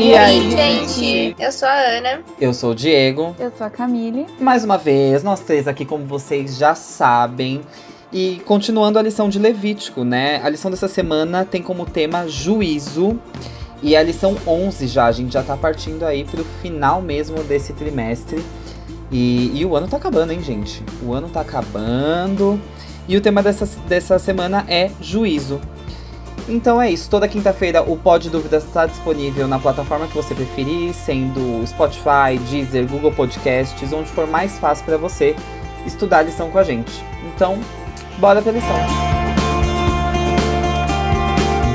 E 0.00 0.14
aí, 0.14 0.50
gente? 0.50 1.36
Eu 1.38 1.52
sou 1.52 1.68
a 1.68 1.74
Ana. 1.74 2.22
Eu 2.40 2.54
sou 2.54 2.70
o 2.70 2.74
Diego. 2.74 3.36
Eu 3.38 3.52
sou 3.54 3.66
a 3.66 3.70
Camille. 3.70 4.26
Mais 4.40 4.64
uma 4.64 4.78
vez, 4.78 5.22
nós 5.22 5.40
três 5.40 5.68
aqui, 5.68 5.84
como 5.84 6.06
vocês 6.06 6.56
já 6.56 6.74
sabem. 6.74 7.60
E 8.10 8.40
continuando 8.46 8.98
a 8.98 9.02
lição 9.02 9.28
de 9.28 9.38
Levítico, 9.38 10.02
né? 10.02 10.40
A 10.42 10.48
lição 10.48 10.70
dessa 10.70 10.88
semana 10.88 11.44
tem 11.44 11.62
como 11.62 11.84
tema 11.84 12.26
juízo. 12.26 13.20
E 13.82 13.94
a 13.94 14.02
lição 14.02 14.38
11 14.46 14.86
já, 14.86 15.04
a 15.04 15.12
gente 15.12 15.34
já 15.34 15.42
tá 15.42 15.54
partindo 15.54 16.04
aí 16.04 16.24
pro 16.24 16.44
final 16.62 17.02
mesmo 17.02 17.42
desse 17.44 17.74
trimestre. 17.74 18.42
E, 19.12 19.52
e 19.54 19.66
o 19.66 19.76
ano 19.76 19.86
tá 19.86 19.98
acabando, 19.98 20.32
hein, 20.32 20.42
gente? 20.42 20.82
O 21.04 21.12
ano 21.12 21.28
tá 21.28 21.42
acabando. 21.42 22.58
E 23.06 23.18
o 23.18 23.20
tema 23.20 23.42
dessa, 23.42 23.66
dessa 23.86 24.18
semana 24.18 24.64
é 24.66 24.90
juízo. 24.98 25.60
Então 26.50 26.82
é 26.82 26.90
isso. 26.90 27.08
Toda 27.08 27.28
quinta-feira 27.28 27.80
o 27.80 27.96
Pod 27.96 28.28
Dúvidas 28.28 28.64
está 28.64 28.84
disponível 28.84 29.46
na 29.46 29.60
plataforma 29.60 30.08
que 30.08 30.16
você 30.16 30.34
preferir, 30.34 30.92
sendo 30.92 31.64
Spotify, 31.64 32.36
Deezer, 32.50 32.88
Google 32.88 33.12
Podcasts, 33.12 33.92
onde 33.92 34.10
for 34.10 34.26
mais 34.26 34.58
fácil 34.58 34.84
para 34.84 34.96
você 34.96 35.36
estudar 35.86 36.18
a 36.18 36.22
lição 36.22 36.50
com 36.50 36.58
a 36.58 36.64
gente. 36.64 36.90
Então, 37.32 37.56
bora 38.18 38.42
pra 38.42 38.50
lição. 38.50 38.76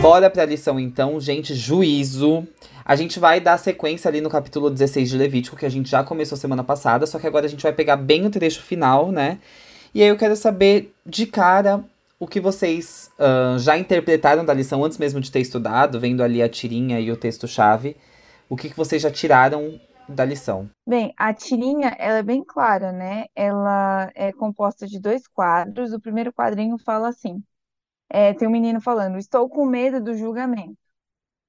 Bora 0.01 0.29
pra 0.29 0.43
lição 0.43 0.77
então, 0.77 1.21
gente. 1.21 1.55
Juízo. 1.55 2.45
A 2.83 2.97
gente 2.97 3.17
vai 3.17 3.39
dar 3.39 3.57
sequência 3.57 4.09
ali 4.09 4.19
no 4.19 4.29
capítulo 4.29 4.69
16 4.69 5.09
de 5.09 5.17
Levítico, 5.17 5.55
que 5.55 5.65
a 5.65 5.69
gente 5.69 5.89
já 5.89 6.03
começou 6.03 6.37
semana 6.37 6.65
passada, 6.65 7.07
só 7.07 7.17
que 7.17 7.25
agora 7.25 7.45
a 7.45 7.49
gente 7.49 7.63
vai 7.63 7.71
pegar 7.71 7.95
bem 7.95 8.25
o 8.25 8.29
trecho 8.29 8.61
final, 8.61 9.09
né? 9.09 9.39
E 9.93 10.03
aí 10.03 10.09
eu 10.09 10.17
quero 10.17 10.35
saber 10.35 10.93
de 11.05 11.25
cara 11.25 11.81
o 12.19 12.27
que 12.27 12.39
vocês 12.39 13.11
uh, 13.19 13.59
já 13.59 13.77
interpretaram 13.77 14.45
da 14.45 14.53
lição 14.53 14.83
antes 14.83 14.97
mesmo 14.97 15.19
de 15.19 15.31
ter 15.31 15.41
estudado, 15.41 15.99
vendo 15.99 16.23
ali 16.23 16.41
a 16.41 16.49
tirinha 16.49 16.99
e 16.99 17.11
o 17.11 17.17
texto-chave. 17.17 17.97
O 18.49 18.55
que, 18.55 18.69
que 18.69 18.77
vocês 18.77 19.01
já 19.01 19.11
tiraram 19.11 19.79
da 20.07 20.23
lição? 20.23 20.69
Bem, 20.87 21.13
a 21.17 21.33
tirinha 21.33 21.95
ela 21.97 22.19
é 22.19 22.23
bem 22.23 22.43
clara, 22.43 22.91
né? 22.91 23.25
Ela 23.35 24.11
é 24.15 24.31
composta 24.31 24.87
de 24.87 24.99
dois 24.99 25.27
quadros. 25.27 25.93
O 25.93 25.99
primeiro 25.99 26.31
quadrinho 26.31 26.77
fala 26.77 27.09
assim: 27.09 27.43
é, 28.09 28.33
tem 28.33 28.47
um 28.47 28.51
menino 28.51 28.79
falando, 28.79 29.17
estou 29.17 29.49
com 29.49 29.65
medo 29.65 30.01
do 30.01 30.15
julgamento. 30.15 30.77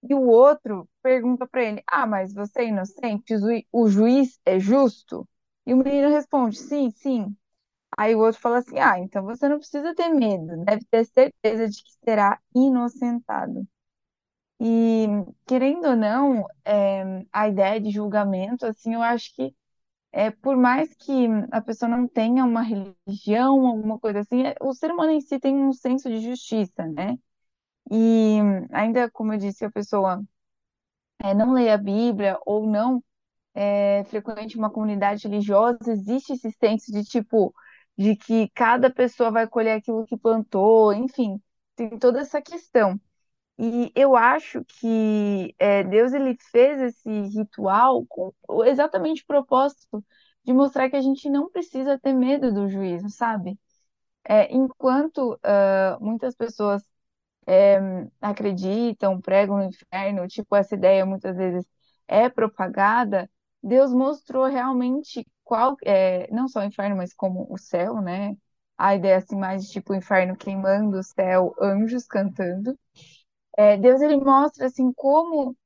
E 0.08 0.14
o 0.14 0.22
outro 0.22 0.88
pergunta 1.02 1.46
para 1.46 1.62
ele: 1.62 1.82
Ah, 1.86 2.06
mas 2.06 2.32
você 2.32 2.60
é 2.62 2.68
inocente? 2.68 3.34
O 3.72 3.88
juiz 3.88 4.38
é 4.44 4.58
justo? 4.58 5.28
E 5.66 5.74
o 5.74 5.76
menino 5.76 6.08
responde: 6.10 6.56
Sim, 6.58 6.90
sim. 6.90 7.36
Aí 7.96 8.14
o 8.14 8.20
outro 8.20 8.40
fala 8.40 8.58
assim: 8.58 8.78
Ah, 8.78 8.98
então 9.00 9.24
você 9.24 9.48
não 9.48 9.58
precisa 9.58 9.94
ter 9.94 10.08
medo, 10.10 10.64
deve 10.64 10.84
ter 10.86 11.04
certeza 11.06 11.68
de 11.68 11.82
que 11.82 11.92
será 12.04 12.40
inocentado. 12.54 13.66
E, 14.60 15.06
querendo 15.46 15.86
ou 15.88 15.96
não, 15.96 16.46
é, 16.64 17.04
a 17.32 17.48
ideia 17.48 17.80
de 17.80 17.90
julgamento, 17.90 18.64
assim, 18.66 18.94
eu 18.94 19.02
acho 19.02 19.34
que, 19.34 19.54
é, 20.12 20.30
por 20.30 20.56
mais 20.56 20.94
que 20.96 21.28
a 21.52 21.60
pessoa 21.62 21.88
não 21.90 22.08
tenha 22.08 22.44
uma 22.44 22.62
religião, 22.62 23.66
alguma 23.66 23.98
coisa 23.98 24.20
assim, 24.20 24.44
é, 24.46 24.56
o 24.62 24.74
ser 24.74 24.92
humano 24.92 25.12
em 25.12 25.20
si 25.22 25.40
tem 25.40 25.56
um 25.56 25.72
senso 25.72 26.08
de 26.10 26.20
justiça, 26.20 26.86
né? 26.86 27.18
E 27.90 28.38
ainda, 28.72 29.10
como 29.10 29.32
eu 29.34 29.38
disse, 29.38 29.64
a 29.64 29.70
pessoa 29.72 30.22
é, 31.22 31.34
não 31.34 31.52
lê 31.52 31.70
a 31.70 31.78
Bíblia 31.78 32.38
ou 32.46 32.66
não 32.66 33.02
é, 33.54 34.04
frequente 34.06 34.58
uma 34.58 34.70
comunidade 34.70 35.28
religiosa, 35.28 35.78
existe 35.92 36.34
esse 36.34 36.50
senso 36.52 36.92
de 36.92 37.04
tipo 37.04 37.54
de 37.96 38.16
que 38.16 38.48
cada 38.54 38.90
pessoa 38.90 39.30
vai 39.30 39.46
colher 39.48 39.72
aquilo 39.78 40.06
que 40.06 40.16
plantou, 40.16 40.92
enfim, 40.92 41.40
tem 41.76 41.98
toda 41.98 42.20
essa 42.20 42.40
questão. 42.42 43.00
E 43.58 43.92
eu 43.94 44.16
acho 44.16 44.64
que 44.66 45.54
é, 45.58 45.82
Deus 45.84 46.12
ele 46.12 46.36
fez 46.52 46.80
esse 46.80 47.10
ritual 47.38 48.04
com 48.06 48.32
exatamente 48.64 49.22
o 49.22 49.26
propósito 49.26 50.04
de 50.44 50.52
mostrar 50.52 50.90
que 50.90 50.96
a 50.96 51.00
gente 51.00 51.30
não 51.30 51.50
precisa 51.50 51.98
ter 51.98 52.12
medo 52.12 52.52
do 52.52 52.68
juízo, 52.68 53.08
sabe? 53.10 53.58
É, 54.24 54.52
enquanto 54.54 55.34
uh, 55.34 56.04
muitas 56.04 56.34
pessoas 56.34 56.82
é, 57.46 57.78
acreditam, 58.20 59.20
pregam 59.20 59.58
no 59.58 59.64
inferno, 59.64 60.26
tipo, 60.28 60.56
essa 60.56 60.74
ideia 60.74 61.06
muitas 61.06 61.36
vezes 61.36 61.64
é 62.08 62.28
propagada, 62.28 63.30
Deus 63.62 63.92
mostrou 63.92 64.46
realmente 64.46 65.26
qual, 65.46 65.76
é, 65.84 66.30
não 66.32 66.48
só 66.48 66.60
o 66.62 66.64
inferno, 66.64 66.96
mas 66.98 67.14
como 67.14 67.46
o 67.50 67.58
céu, 67.58 68.02
né? 68.02 68.36
A 68.78 68.96
ideia 68.96 69.18
assim 69.18 69.36
mais 69.36 69.64
de 69.66 69.72
tipo 69.72 69.94
o 69.94 69.96
inferno 69.96 70.36
queimando, 70.36 70.98
o 70.98 71.04
céu, 71.04 71.54
anjos 71.62 72.06
cantando. 72.06 72.78
É, 73.56 73.76
Deus 73.76 74.00
ele 74.02 74.16
mostra 74.18 74.66
assim 74.66 74.92
como 74.92 75.56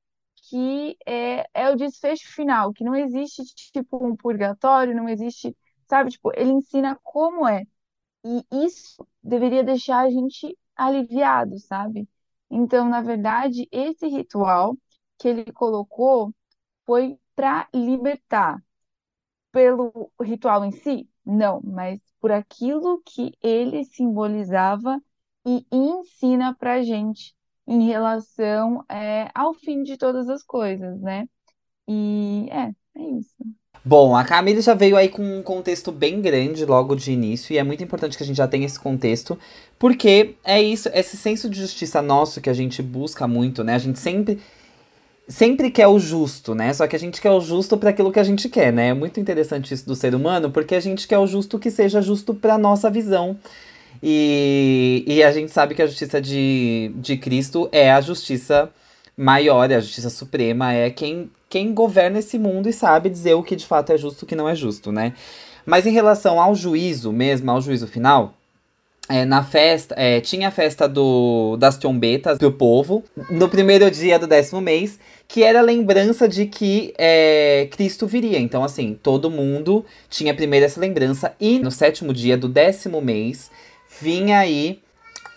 que 0.48 0.96
é, 1.06 1.46
é 1.54 1.70
o 1.70 1.76
desfecho 1.76 2.32
final, 2.32 2.72
que 2.72 2.84
não 2.84 2.94
existe 2.96 3.42
tipo 3.72 4.04
um 4.04 4.16
purgatório, 4.16 4.94
não 4.96 5.08
existe, 5.08 5.56
sabe? 5.88 6.10
Tipo, 6.12 6.32
ele 6.36 6.50
ensina 6.52 6.98
como 7.02 7.46
é. 7.48 7.62
E 8.24 8.44
isso 8.66 9.06
deveria 9.22 9.64
deixar 9.64 10.00
a 10.06 10.10
gente 10.10 10.56
aliviado, 10.76 11.58
sabe? 11.60 12.08
Então, 12.50 12.88
na 12.88 13.00
verdade, 13.02 13.68
esse 13.72 14.06
ritual 14.08 14.76
que 15.18 15.28
ele 15.28 15.52
colocou 15.52 16.34
foi 16.86 17.18
para 17.36 17.68
libertar, 17.74 18.62
pelo 19.52 20.10
ritual 20.20 20.64
em 20.64 20.72
si? 20.72 21.08
Não, 21.24 21.60
mas 21.62 22.00
por 22.20 22.32
aquilo 22.32 23.02
que 23.04 23.32
ele 23.42 23.84
simbolizava 23.84 25.00
e 25.46 25.64
ensina 25.70 26.54
para 26.54 26.82
gente 26.82 27.34
em 27.66 27.86
relação 27.86 28.84
é, 28.88 29.30
ao 29.34 29.54
fim 29.54 29.82
de 29.82 29.96
todas 29.96 30.28
as 30.28 30.42
coisas, 30.42 31.00
né? 31.00 31.28
E 31.88 32.48
é, 32.50 32.70
é 32.96 33.18
isso. 33.18 33.34
Bom, 33.82 34.14
a 34.14 34.24
Camille 34.24 34.60
já 34.60 34.74
veio 34.74 34.96
aí 34.96 35.08
com 35.08 35.22
um 35.22 35.42
contexto 35.42 35.90
bem 35.90 36.20
grande 36.20 36.66
logo 36.66 36.94
de 36.94 37.12
início, 37.12 37.54
e 37.54 37.58
é 37.58 37.64
muito 37.64 37.82
importante 37.82 38.16
que 38.16 38.22
a 38.22 38.26
gente 38.26 38.36
já 38.36 38.46
tenha 38.46 38.66
esse 38.66 38.78
contexto, 38.78 39.38
porque 39.78 40.36
é 40.44 40.60
isso, 40.60 40.90
esse 40.92 41.16
senso 41.16 41.48
de 41.48 41.58
justiça 41.58 42.02
nosso 42.02 42.42
que 42.42 42.50
a 42.50 42.52
gente 42.52 42.82
busca 42.82 43.26
muito, 43.26 43.64
né? 43.64 43.74
A 43.74 43.78
gente 43.78 43.98
sempre 43.98 44.38
sempre 45.30 45.70
quer 45.70 45.86
o 45.86 45.98
justo, 45.98 46.54
né? 46.56 46.74
Só 46.74 46.86
que 46.88 46.96
a 46.96 46.98
gente 46.98 47.20
quer 47.20 47.30
o 47.30 47.40
justo 47.40 47.78
para 47.78 47.90
aquilo 47.90 48.10
que 48.10 48.18
a 48.18 48.24
gente 48.24 48.48
quer, 48.48 48.72
né? 48.72 48.88
É 48.88 48.94
muito 48.94 49.20
interessante 49.20 49.72
isso 49.72 49.86
do 49.86 49.94
ser 49.94 50.12
humano, 50.12 50.50
porque 50.50 50.74
a 50.74 50.80
gente 50.80 51.06
quer 51.06 51.18
o 51.18 51.26
justo 51.26 51.58
que 51.58 51.70
seja 51.70 52.02
justo 52.02 52.34
para 52.34 52.58
nossa 52.58 52.90
visão. 52.90 53.38
E, 54.02 55.04
e 55.06 55.22
a 55.22 55.30
gente 55.30 55.52
sabe 55.52 55.74
que 55.74 55.82
a 55.82 55.86
justiça 55.86 56.20
de, 56.20 56.90
de 56.96 57.16
Cristo 57.16 57.68
é 57.70 57.92
a 57.92 58.00
justiça 58.00 58.70
maior, 59.16 59.70
é 59.70 59.76
a 59.76 59.80
justiça 59.80 60.10
suprema, 60.10 60.72
é 60.72 60.90
quem, 60.90 61.30
quem 61.48 61.72
governa 61.72 62.18
esse 62.18 62.38
mundo 62.38 62.68
e 62.68 62.72
sabe 62.72 63.08
dizer 63.08 63.34
o 63.34 63.42
que 63.42 63.54
de 63.54 63.66
fato 63.66 63.92
é 63.92 63.98
justo 63.98 64.22
e 64.22 64.24
o 64.24 64.26
que 64.26 64.34
não 64.34 64.48
é 64.48 64.54
justo, 64.56 64.90
né? 64.90 65.12
Mas 65.64 65.86
em 65.86 65.92
relação 65.92 66.40
ao 66.40 66.56
juízo 66.56 67.12
mesmo, 67.12 67.50
ao 67.50 67.60
juízo 67.60 67.86
final, 67.86 68.34
é, 69.10 69.24
na 69.24 69.42
festa, 69.42 69.92
é, 69.98 70.20
tinha 70.20 70.46
a 70.46 70.50
festa 70.52 70.88
do, 70.88 71.56
das 71.56 71.76
trombetas 71.76 72.38
do 72.38 72.52
povo, 72.52 73.02
no 73.28 73.48
primeiro 73.48 73.90
dia 73.90 74.16
do 74.20 74.26
décimo 74.28 74.60
mês, 74.60 75.00
que 75.26 75.42
era 75.42 75.58
a 75.58 75.62
lembrança 75.62 76.28
de 76.28 76.46
que 76.46 76.94
é, 76.96 77.66
Cristo 77.72 78.06
viria. 78.06 78.38
Então, 78.38 78.62
assim, 78.62 78.96
todo 79.02 79.28
mundo 79.28 79.84
tinha 80.08 80.32
primeiro 80.32 80.64
essa 80.64 80.80
lembrança. 80.80 81.34
E 81.40 81.58
no 81.58 81.72
sétimo 81.72 82.14
dia 82.14 82.36
do 82.36 82.48
décimo 82.48 83.00
mês, 83.00 83.50
vinha 84.00 84.38
aí 84.38 84.80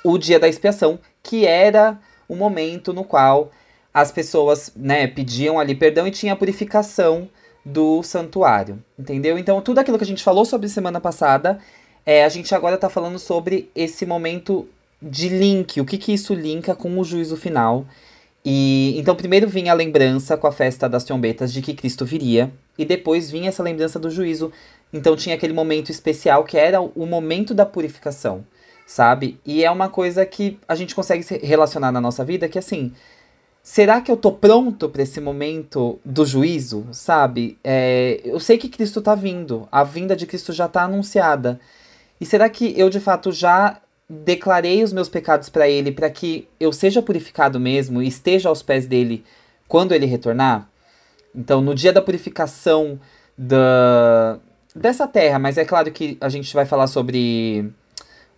o 0.03 0.19
dia 0.19 0.39
da 0.39 0.47
expiação, 0.47 0.99
que 1.23 1.47
era 1.47 1.99
o 2.29 2.35
momento 2.35 2.93
no 2.93 3.03
qual 3.03 3.51
as 3.91 4.11
pessoas 4.11 4.71
né, 4.75 5.07
pediam 5.07 5.59
ali 5.59 5.73
perdão 5.73 6.05
e 6.05 6.11
tinha 6.11 6.33
a 6.33 6.35
purificação 6.35 7.27
do 7.65 8.03
santuário. 8.03 8.83
Entendeu? 8.99 9.35
Então, 9.35 9.61
tudo 9.61 9.79
aquilo 9.79 9.97
que 9.97 10.03
a 10.03 10.07
gente 10.07 10.23
falou 10.23 10.45
sobre 10.45 10.69
semana 10.69 11.01
passada, 11.01 11.57
é, 12.05 12.23
a 12.23 12.29
gente 12.29 12.53
agora 12.53 12.75
está 12.75 12.89
falando 12.89 13.19
sobre 13.19 13.69
esse 13.75 14.05
momento 14.05 14.67
de 15.01 15.29
link, 15.29 15.79
o 15.81 15.85
que, 15.85 15.97
que 15.97 16.13
isso 16.13 16.33
linka 16.33 16.75
com 16.75 16.97
o 16.97 17.03
juízo 17.03 17.35
final 17.35 17.85
e 18.45 18.99
então 18.99 19.15
primeiro 19.15 19.47
vinha 19.47 19.71
a 19.71 19.75
lembrança 19.75 20.35
com 20.35 20.47
a 20.47 20.51
festa 20.51 20.89
das 20.89 21.03
trombetas 21.03 21.53
de 21.53 21.61
que 21.61 21.73
Cristo 21.73 22.05
viria, 22.05 22.51
e 22.77 22.83
depois 22.83 23.31
vinha 23.31 23.49
essa 23.49 23.63
lembrança 23.63 23.99
do 23.99 24.09
juízo. 24.09 24.51
Então 24.91 25.15
tinha 25.15 25.35
aquele 25.35 25.53
momento 25.53 25.89
especial 25.89 26.43
que 26.43 26.57
era 26.57 26.81
o 26.81 27.05
momento 27.05 27.53
da 27.53 27.65
purificação, 27.65 28.45
sabe? 28.85 29.39
E 29.45 29.63
é 29.63 29.71
uma 29.71 29.89
coisa 29.89 30.25
que 30.25 30.59
a 30.67 30.75
gente 30.75 30.93
consegue 30.93 31.23
se 31.23 31.37
relacionar 31.37 31.91
na 31.91 32.01
nossa 32.01 32.25
vida 32.25 32.49
que 32.49 32.59
assim, 32.59 32.91
será 33.61 34.01
que 34.01 34.11
eu 34.11 34.17
tô 34.17 34.31
pronto 34.31 34.89
para 34.89 35.03
esse 35.03 35.21
momento 35.21 35.99
do 36.03 36.25
juízo, 36.25 36.85
sabe? 36.91 37.57
É, 37.63 38.21
eu 38.25 38.39
sei 38.39 38.57
que 38.57 38.69
Cristo 38.69 39.01
tá 39.01 39.15
vindo, 39.15 39.67
a 39.71 39.83
vinda 39.83 40.15
de 40.15 40.27
Cristo 40.27 40.51
já 40.51 40.67
tá 40.67 40.83
anunciada. 40.83 41.59
E 42.23 42.25
será 42.25 42.47
que 42.47 42.73
eu 42.79 42.89
de 42.89 43.01
fato 43.01 43.33
já 43.33 43.81
declarei 44.09 44.81
os 44.81 44.93
meus 44.93 45.09
pecados 45.09 45.49
para 45.49 45.67
ele 45.67 45.91
para 45.91 46.09
que 46.09 46.47
eu 46.57 46.71
seja 46.71 47.01
purificado 47.01 47.59
mesmo 47.59 48.01
e 48.01 48.07
esteja 48.07 48.47
aos 48.47 48.63
pés 48.63 48.87
dele 48.87 49.25
quando 49.67 49.91
ele 49.91 50.05
retornar? 50.05 50.69
Então, 51.35 51.59
no 51.59 51.75
dia 51.75 51.91
da 51.91 52.01
purificação 52.01 52.97
da, 53.37 54.39
dessa 54.73 55.05
terra, 55.05 55.37
mas 55.37 55.57
é 55.57 55.65
claro 55.65 55.91
que 55.91 56.17
a 56.21 56.29
gente 56.29 56.53
vai 56.53 56.65
falar 56.65 56.87
sobre 56.87 57.69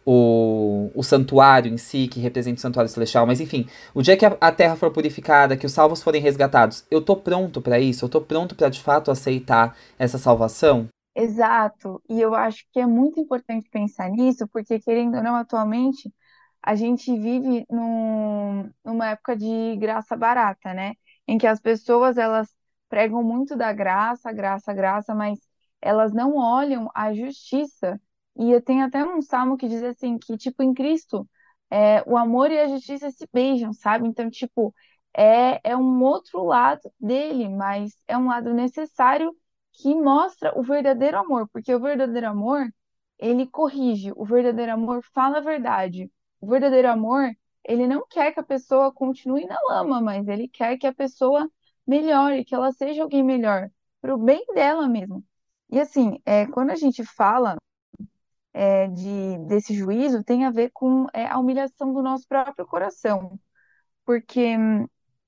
o, 0.03 0.89
o 0.95 1.03
santuário 1.03 1.71
em 1.71 1.77
si, 1.77 2.07
que 2.07 2.19
representa 2.19 2.57
o 2.57 2.61
santuário 2.61 2.89
celestial, 2.89 3.27
mas 3.27 3.39
enfim, 3.39 3.67
o 3.93 4.01
dia 4.01 4.17
que 4.17 4.25
a, 4.25 4.35
a 4.41 4.51
terra 4.51 4.75
for 4.75 4.89
purificada, 4.89 5.55
que 5.55 5.67
os 5.67 5.71
salvos 5.71 6.01
forem 6.01 6.23
resgatados, 6.23 6.83
eu 6.89 7.01
tô 7.01 7.15
pronto 7.15 7.61
para 7.61 7.79
isso? 7.79 8.05
Eu 8.05 8.09
tô 8.09 8.19
pronto 8.19 8.55
para 8.55 8.67
de 8.67 8.81
fato 8.81 9.11
aceitar 9.11 9.77
essa 9.99 10.17
salvação? 10.17 10.89
Exato, 11.17 12.01
e 12.09 12.19
eu 12.19 12.35
acho 12.35 12.65
que 12.73 12.79
é 12.79 12.85
muito 12.85 13.19
importante 13.21 13.69
pensar 13.69 14.09
nisso, 14.09 14.45
porque 14.49 14.79
querendo 14.81 15.15
ou 15.15 15.23
não, 15.23 15.35
atualmente 15.35 16.13
a 16.61 16.75
gente 16.75 17.15
vive 17.17 17.65
num, 17.69 18.69
numa 18.83 19.09
época 19.11 19.35
de 19.37 19.77
graça 19.77 20.15
barata, 20.17 20.73
né? 20.73 20.93
Em 21.27 21.37
que 21.37 21.47
as 21.47 21.59
pessoas 21.61 22.17
elas 22.17 22.49
pregam 22.89 23.23
muito 23.23 23.55
da 23.55 23.71
graça, 23.71 24.31
graça, 24.33 24.73
graça, 24.73 25.15
mas 25.15 25.39
elas 25.81 26.11
não 26.13 26.35
olham 26.35 26.89
a 26.93 27.13
justiça 27.13 27.99
e 28.37 28.51
eu 28.51 28.61
tenho 28.61 28.83
até 28.85 29.03
um 29.05 29.21
salmo 29.21 29.55
que 29.57 29.67
diz 29.69 29.83
assim, 29.83 30.17
que, 30.17 30.37
tipo, 30.37 30.61
em 30.63 30.73
Cristo, 30.73 31.29
é, 31.69 32.03
o 32.05 32.17
amor 32.17 32.51
e 32.51 32.59
a 32.59 32.67
justiça 32.67 33.09
se 33.11 33.25
beijam, 33.33 33.71
sabe? 33.73 34.05
Então, 34.07 34.29
tipo, 34.29 34.73
é, 35.15 35.61
é 35.71 35.77
um 35.77 36.01
outro 36.03 36.43
lado 36.43 36.91
dele, 36.99 37.47
mas 37.49 37.93
é 38.07 38.17
um 38.17 38.27
lado 38.27 38.53
necessário 38.53 39.33
que 39.77 39.93
mostra 39.95 40.57
o 40.57 40.63
verdadeiro 40.63 41.17
amor, 41.17 41.47
porque 41.49 41.73
o 41.73 41.79
verdadeiro 41.79 42.27
amor, 42.27 42.67
ele 43.19 43.47
corrige, 43.47 44.11
o 44.15 44.25
verdadeiro 44.25 44.73
amor 44.73 45.03
fala 45.13 45.37
a 45.39 45.41
verdade. 45.41 46.11
O 46.41 46.47
verdadeiro 46.47 46.89
amor, 46.89 47.29
ele 47.63 47.87
não 47.87 48.05
quer 48.07 48.33
que 48.33 48.39
a 48.39 48.43
pessoa 48.43 48.91
continue 48.93 49.45
na 49.45 49.59
lama, 49.69 50.01
mas 50.01 50.27
ele 50.27 50.47
quer 50.47 50.77
que 50.77 50.87
a 50.87 50.93
pessoa 50.93 51.49
melhore, 51.87 52.45
que 52.45 52.55
ela 52.55 52.71
seja 52.71 53.03
alguém 53.03 53.23
melhor, 53.23 53.69
para 54.01 54.13
o 54.15 54.17
bem 54.17 54.45
dela 54.53 54.87
mesmo. 54.87 55.23
E 55.69 55.79
assim, 55.79 56.19
é, 56.25 56.45
quando 56.47 56.71
a 56.71 56.75
gente 56.75 57.03
fala 57.03 57.57
é, 58.53 58.87
de, 58.87 59.37
desse 59.47 59.73
juízo 59.75 60.23
tem 60.23 60.45
a 60.45 60.51
ver 60.51 60.71
com 60.73 61.07
é, 61.13 61.27
a 61.27 61.37
humilhação 61.37 61.93
do 61.93 62.01
nosso 62.01 62.27
próprio 62.27 62.65
coração. 62.65 63.39
Porque 64.05 64.55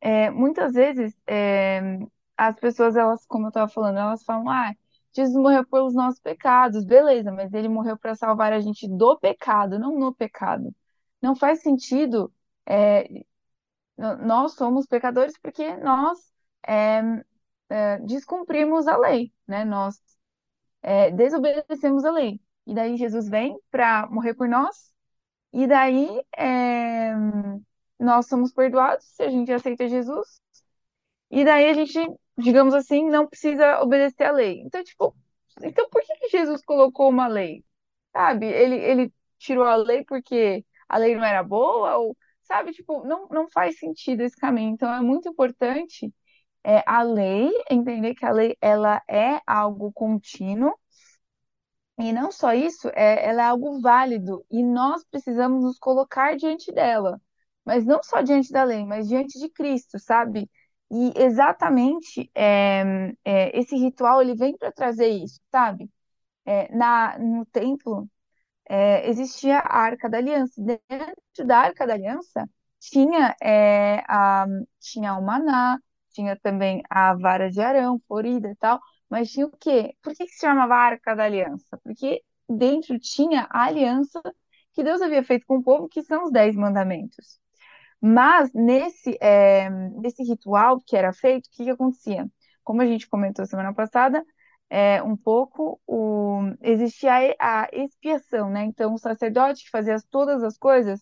é, 0.01 0.29
muitas 0.31 0.73
vezes 0.73 1.13
é, 1.27 1.99
as 2.37 2.55
pessoas, 2.59 2.95
elas, 2.95 3.25
como 3.25 3.45
eu 3.47 3.49
estava 3.49 3.69
falando, 3.69 3.97
elas 3.99 4.23
falam, 4.23 4.49
ah, 4.49 4.73
Jesus 5.13 5.35
morreu 5.35 5.65
pelos 5.67 5.93
nossos 5.95 6.19
pecados, 6.19 6.85
beleza, 6.85 7.31
mas 7.31 7.53
ele 7.53 7.67
morreu 7.69 7.97
para 7.97 8.15
salvar 8.15 8.53
a 8.53 8.59
gente 8.59 8.87
do 8.87 9.17
pecado, 9.19 9.79
não 9.79 9.97
no 9.99 10.13
pecado. 10.13 10.73
Não 11.21 11.35
faz 11.35 11.61
sentido. 11.61 12.31
É, 12.65 13.07
nós 13.97 14.53
somos 14.53 14.85
pecadores 14.85 15.37
porque 15.41 15.75
nós 15.77 16.19
é, 16.67 17.01
descumprimos 18.05 18.87
a 18.87 18.97
lei, 18.97 19.33
né? 19.47 19.65
Nós 19.65 19.99
desobedecemos 21.15 22.05
a 22.05 22.11
lei. 22.11 22.39
E 22.65 22.73
daí 22.73 22.97
Jesus 22.97 23.27
vem 23.29 23.57
para 23.71 24.07
morrer 24.07 24.33
por 24.35 24.47
nós. 24.47 24.91
E 25.53 25.67
daí 25.67 26.21
é, 26.37 27.13
nós 27.99 28.27
somos 28.27 28.53
perdoados 28.53 29.05
se 29.05 29.23
a 29.23 29.29
gente 29.29 29.51
aceita 29.51 29.87
Jesus. 29.87 30.41
E 31.31 31.43
daí 31.43 31.69
a 31.69 31.73
gente, 31.73 31.99
digamos 32.37 32.73
assim, 32.73 33.09
não 33.09 33.27
precisa 33.27 33.81
obedecer 33.81 34.25
à 34.25 34.31
lei. 34.31 34.61
Então, 34.61 34.83
tipo, 34.83 35.15
então 35.63 35.89
por 35.89 36.01
que, 36.03 36.15
que 36.17 36.29
Jesus 36.29 36.63
colocou 36.63 37.09
uma 37.09 37.27
lei? 37.27 37.63
Sabe? 38.13 38.47
Ele, 38.47 38.75
ele 38.77 39.13
tirou 39.37 39.65
a 39.65 39.75
lei 39.75 40.03
porque 40.05 40.65
a 40.89 40.97
lei 40.97 41.15
não 41.15 41.23
era 41.25 41.43
boa? 41.43 41.97
Ou, 41.97 42.17
sabe? 42.43 42.73
Tipo, 42.73 43.05
não, 43.05 43.27
não 43.29 43.49
faz 43.49 43.77
sentido 43.79 44.21
esse 44.21 44.35
caminho. 44.37 44.71
Então, 44.73 44.93
é 44.93 45.01
muito 45.01 45.29
importante 45.29 46.13
é, 46.65 46.83
a 46.87 47.03
lei, 47.03 47.51
entender 47.71 48.15
que 48.15 48.25
a 48.25 48.31
lei 48.31 48.57
ela 48.61 49.01
é 49.09 49.41
algo 49.47 49.91
contínuo 49.93 50.73
e 51.99 52.13
não 52.13 52.31
só 52.31 52.53
isso, 52.53 52.89
é, 52.89 53.27
ela 53.27 53.41
é 53.41 53.45
algo 53.45 53.79
válido 53.81 54.45
e 54.51 54.63
nós 54.63 55.03
precisamos 55.05 55.63
nos 55.63 55.79
colocar 55.79 56.35
diante 56.37 56.71
dela, 56.71 57.19
mas 57.65 57.85
não 57.85 58.01
só 58.03 58.21
diante 58.21 58.51
da 58.51 58.63
lei, 58.63 58.85
mas 58.85 59.07
diante 59.07 59.39
de 59.39 59.49
Cristo, 59.49 59.97
sabe? 59.99 60.49
E 60.91 61.13
exatamente 61.21 62.31
é, 62.35 62.81
é, 63.25 63.57
esse 63.59 63.75
ritual 63.75 64.21
ele 64.21 64.35
vem 64.35 64.57
para 64.57 64.71
trazer 64.71 65.09
isso, 65.09 65.39
sabe? 65.51 65.89
É, 66.45 66.73
na, 66.75 67.17
no 67.19 67.45
templo 67.47 68.09
existia 69.05 69.59
a 69.59 69.77
Arca 69.79 70.09
da 70.09 70.17
Aliança. 70.17 70.61
Dentro 70.61 71.45
da 71.45 71.57
Arca 71.59 71.85
da 71.87 71.93
Aliança 71.93 72.49
tinha, 72.79 73.35
a, 74.07 74.45
tinha 74.79 75.15
o 75.17 75.21
maná, 75.25 75.79
tinha 76.11 76.35
também 76.39 76.81
a 76.89 77.13
vara 77.15 77.49
de 77.49 77.61
Arão, 77.61 77.99
florida 78.07 78.49
e 78.49 78.55
tal, 78.55 78.79
mas 79.09 79.31
tinha 79.31 79.45
o 79.47 79.51
quê? 79.57 79.95
Por 80.01 80.13
que, 80.13 80.25
que 80.25 80.31
se 80.33 80.41
chamava 80.41 80.75
Arca 80.75 81.15
da 81.15 81.23
Aliança? 81.25 81.77
Porque 81.83 82.23
dentro 82.49 82.99
tinha 82.99 83.47
a 83.49 83.65
aliança 83.65 84.21
que 84.73 84.83
Deus 84.83 85.01
havia 85.01 85.23
feito 85.23 85.45
com 85.45 85.57
o 85.57 85.63
povo, 85.63 85.87
que 85.89 86.03
são 86.03 86.25
os 86.25 86.31
Dez 86.31 86.55
Mandamentos. 86.55 87.39
Mas 88.01 88.51
nesse, 88.53 89.17
é, 89.21 89.69
nesse 89.69 90.23
ritual 90.23 90.81
que 90.85 90.95
era 90.95 91.11
feito, 91.13 91.47
o 91.47 91.49
que, 91.51 91.63
que 91.65 91.69
acontecia? 91.71 92.27
Como 92.63 92.81
a 92.81 92.85
gente 92.85 93.07
comentou 93.09 93.45
semana 93.45 93.73
passada, 93.73 94.23
é, 94.69 95.01
um 95.03 95.15
pouco, 95.15 95.79
o, 95.87 96.41
existia 96.61 97.11
a, 97.39 97.65
a 97.65 97.69
expiação, 97.73 98.49
né? 98.49 98.63
Então, 98.65 98.93
o 98.93 98.97
sacerdote 98.97 99.63
que 99.63 99.69
fazia 99.69 99.97
todas 100.09 100.43
as 100.43 100.57
coisas 100.57 101.01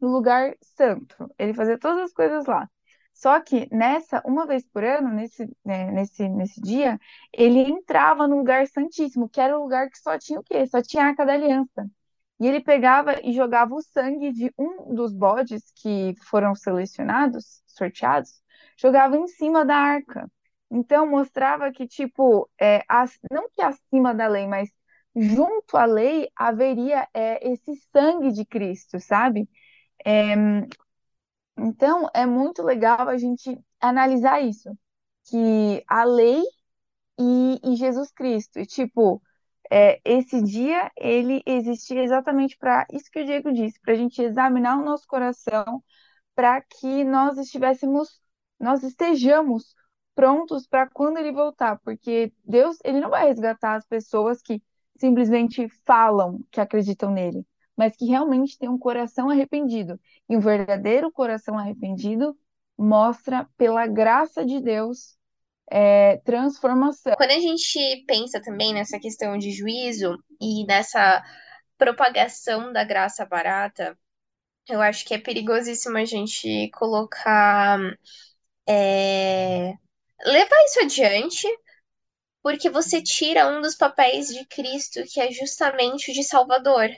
no 0.00 0.08
lugar 0.08 0.54
santo, 0.62 1.16
ele 1.38 1.54
fazia 1.54 1.78
todas 1.78 2.04
as 2.04 2.12
coisas 2.12 2.46
lá. 2.46 2.68
Só 3.12 3.40
que 3.40 3.66
nessa, 3.74 4.22
uma 4.26 4.46
vez 4.46 4.64
por 4.68 4.84
ano, 4.84 5.08
nesse, 5.10 5.46
né, 5.64 5.90
nesse, 5.90 6.28
nesse 6.28 6.60
dia, 6.60 6.98
ele 7.32 7.60
entrava 7.60 8.28
no 8.28 8.36
lugar 8.36 8.66
santíssimo, 8.68 9.28
que 9.28 9.40
era 9.40 9.58
o 9.58 9.62
lugar 9.62 9.88
que 9.90 9.98
só 9.98 10.18
tinha 10.18 10.38
o 10.40 10.42
quê? 10.44 10.66
Só 10.66 10.82
tinha 10.82 11.04
a 11.04 11.06
Arca 11.08 11.24
da 11.24 11.32
Aliança. 11.32 11.90
E 12.38 12.46
ele 12.46 12.60
pegava 12.60 13.14
e 13.24 13.32
jogava 13.32 13.74
o 13.74 13.82
sangue 13.82 14.32
de 14.32 14.52
um 14.58 14.94
dos 14.94 15.12
bodes 15.12 15.62
que 15.76 16.14
foram 16.28 16.54
selecionados, 16.54 17.62
sorteados, 17.66 18.30
jogava 18.76 19.16
em 19.16 19.26
cima 19.26 19.64
da 19.64 19.74
arca. 19.76 20.30
Então 20.70 21.06
mostrava 21.08 21.72
que, 21.72 21.86
tipo, 21.86 22.48
é, 22.60 22.82
as, 22.88 23.18
não 23.30 23.48
que 23.50 23.62
acima 23.62 24.14
da 24.14 24.26
lei, 24.28 24.46
mas 24.46 24.68
junto 25.14 25.76
à 25.76 25.86
lei 25.86 26.28
haveria 26.36 27.08
é, 27.14 27.48
esse 27.52 27.74
sangue 27.92 28.32
de 28.32 28.44
Cristo, 28.44 29.00
sabe? 29.00 29.48
É, 30.04 30.34
então, 31.58 32.08
é 32.14 32.26
muito 32.26 32.62
legal 32.62 33.08
a 33.08 33.16
gente 33.18 33.58
analisar 33.80 34.40
isso, 34.42 34.70
que 35.28 35.82
a 35.88 36.04
lei 36.04 36.42
e, 37.20 37.60
e 37.64 37.76
Jesus 37.76 38.12
Cristo, 38.12 38.58
e 38.60 38.66
tipo, 38.66 39.22
é, 39.70 40.00
esse 40.04 40.42
dia 40.42 40.90
ele 40.96 41.42
existia 41.46 42.02
exatamente 42.02 42.56
para 42.56 42.86
isso 42.92 43.10
que 43.10 43.20
o 43.20 43.24
Diego 43.24 43.52
disse, 43.52 43.80
para 43.80 43.94
a 43.94 43.96
gente 43.96 44.20
examinar 44.22 44.78
o 44.78 44.84
nosso 44.84 45.06
coração, 45.06 45.82
para 46.34 46.60
que 46.60 47.04
nós 47.04 47.38
estivéssemos, 47.38 48.20
nós 48.60 48.82
estejamos 48.82 49.74
prontos 50.14 50.66
para 50.66 50.88
quando 50.88 51.18
ele 51.18 51.32
voltar, 51.32 51.78
porque 51.80 52.32
Deus 52.44 52.78
ele 52.84 53.00
não 53.00 53.10
vai 53.10 53.26
resgatar 53.28 53.76
as 53.76 53.86
pessoas 53.86 54.42
que 54.42 54.62
simplesmente 54.96 55.68
falam 55.84 56.40
que 56.50 56.60
acreditam 56.60 57.10
nele 57.10 57.46
mas 57.76 57.94
que 57.94 58.06
realmente 58.06 58.58
tem 58.58 58.68
um 58.68 58.78
coração 58.78 59.28
arrependido. 59.28 60.00
E 60.28 60.36
um 60.36 60.40
verdadeiro 60.40 61.12
coração 61.12 61.58
arrependido 61.58 62.36
mostra, 62.76 63.48
pela 63.56 63.86
graça 63.86 64.44
de 64.44 64.60
Deus, 64.60 65.16
é, 65.70 66.18
transformação. 66.18 67.14
Quando 67.16 67.30
a 67.30 67.38
gente 67.38 68.04
pensa 68.06 68.40
também 68.40 68.72
nessa 68.72 68.98
questão 68.98 69.36
de 69.36 69.50
juízo 69.50 70.16
e 70.40 70.64
nessa 70.66 71.22
propagação 71.76 72.72
da 72.72 72.84
graça 72.84 73.24
barata, 73.24 73.96
eu 74.68 74.80
acho 74.80 75.04
que 75.04 75.14
é 75.14 75.18
perigosíssimo 75.18 75.96
a 75.98 76.04
gente 76.04 76.70
colocar. 76.70 77.78
É, 78.68 79.72
levar 80.24 80.64
isso 80.64 80.80
adiante, 80.80 81.46
porque 82.42 82.70
você 82.70 83.02
tira 83.02 83.48
um 83.48 83.60
dos 83.60 83.76
papéis 83.76 84.28
de 84.28 84.44
Cristo, 84.46 85.02
que 85.04 85.20
é 85.20 85.30
justamente 85.30 86.10
o 86.10 86.14
de 86.14 86.24
Salvador 86.24 86.88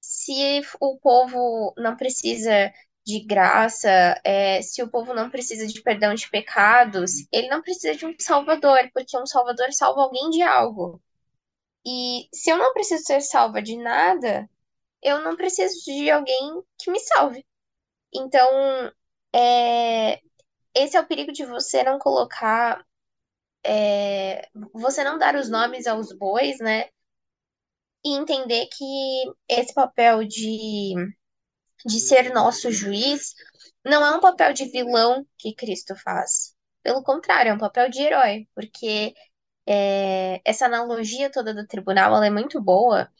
se 0.00 0.60
o 0.80 0.98
povo 0.98 1.74
não 1.76 1.96
precisa 1.96 2.72
de 3.06 3.20
graça, 3.20 3.88
é, 4.24 4.60
se 4.62 4.82
o 4.82 4.90
povo 4.90 5.14
não 5.14 5.30
precisa 5.30 5.66
de 5.66 5.80
perdão 5.82 6.14
de 6.14 6.28
pecados, 6.30 7.12
ele 7.32 7.48
não 7.48 7.62
precisa 7.62 7.94
de 7.96 8.06
um 8.06 8.14
salvador, 8.18 8.90
porque 8.92 9.16
um 9.18 9.26
salvador 9.26 9.72
salva 9.72 10.02
alguém 10.02 10.30
de 10.30 10.42
algo. 10.42 11.00
E 11.86 12.28
se 12.34 12.50
eu 12.50 12.58
não 12.58 12.72
preciso 12.72 13.04
ser 13.04 13.20
salva 13.22 13.62
de 13.62 13.76
nada, 13.76 14.48
eu 15.02 15.22
não 15.22 15.36
preciso 15.36 15.84
de 15.84 16.10
alguém 16.10 16.62
que 16.78 16.90
me 16.90 17.00
salve. 17.00 17.46
Então, 18.14 18.92
é, 19.34 20.20
esse 20.74 20.96
é 20.96 21.00
o 21.00 21.06
perigo 21.06 21.32
de 21.32 21.44
você 21.46 21.82
não 21.84 21.98
colocar. 21.98 22.84
É, 23.64 24.48
você 24.72 25.04
não 25.04 25.18
dar 25.18 25.36
os 25.36 25.48
nomes 25.50 25.86
aos 25.86 26.12
bois, 26.12 26.58
né? 26.60 26.88
e 28.06 28.16
entender 28.16 28.66
que 28.68 29.24
esse 29.48 29.74
papel 29.74 30.24
de, 30.24 30.94
de 31.86 32.00
ser 32.00 32.32
nosso 32.34 32.70
juiz 32.72 33.34
não 33.84 34.04
é 34.06 34.16
um 34.16 34.20
papel 34.20 34.52
de 34.52 34.66
vilão 34.66 35.26
que 35.38 35.54
Cristo 35.54 35.94
faz. 35.96 36.54
Pelo 36.82 37.02
contrário, 37.04 37.50
é 37.50 37.54
um 37.54 37.58
papel 37.58 37.90
de 37.90 38.02
herói, 38.02 38.48
porque 38.54 39.14
é, 39.66 40.40
essa 40.44 40.66
analogia 40.66 41.30
toda 41.30 41.54
do 41.54 41.66
tribunal 41.66 42.22
é 42.22 42.30
muito 42.30 42.60
boa, 42.62 43.10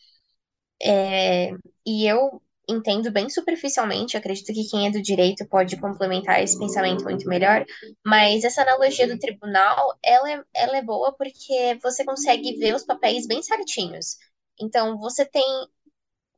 É, 0.83 1.51
e 1.87 2.07
eu 2.07 2.43
entendo 2.69 3.11
bem 3.13 3.31
superficialmente, 3.31 4.17
acredito 4.17 4.53
que 4.53 4.69
quem 4.69 4.87
é 4.89 4.91
do 4.91 5.01
direito 5.01 5.47
pode 5.49 5.77
complementar 5.81 6.43
esse 6.43 6.59
pensamento 6.59 7.05
muito 7.05 7.29
melhor, 7.29 7.65
mas 8.05 8.45
essa 8.45 8.63
analogia 8.63 9.07
do 9.07 9.19
tribunal, 9.19 9.97
ela 10.03 10.31
é, 10.33 10.43
ela 10.55 10.77
é 10.77 10.83
boa 10.83 11.13
porque 11.17 11.79
você 11.83 12.05
consegue 12.05 12.57
ver 12.59 12.75
os 12.75 12.85
papéis 12.85 13.27
bem 13.27 13.43
certinhos. 13.43 14.17
Então, 14.61 14.99
você 14.99 15.25
tem 15.25 15.45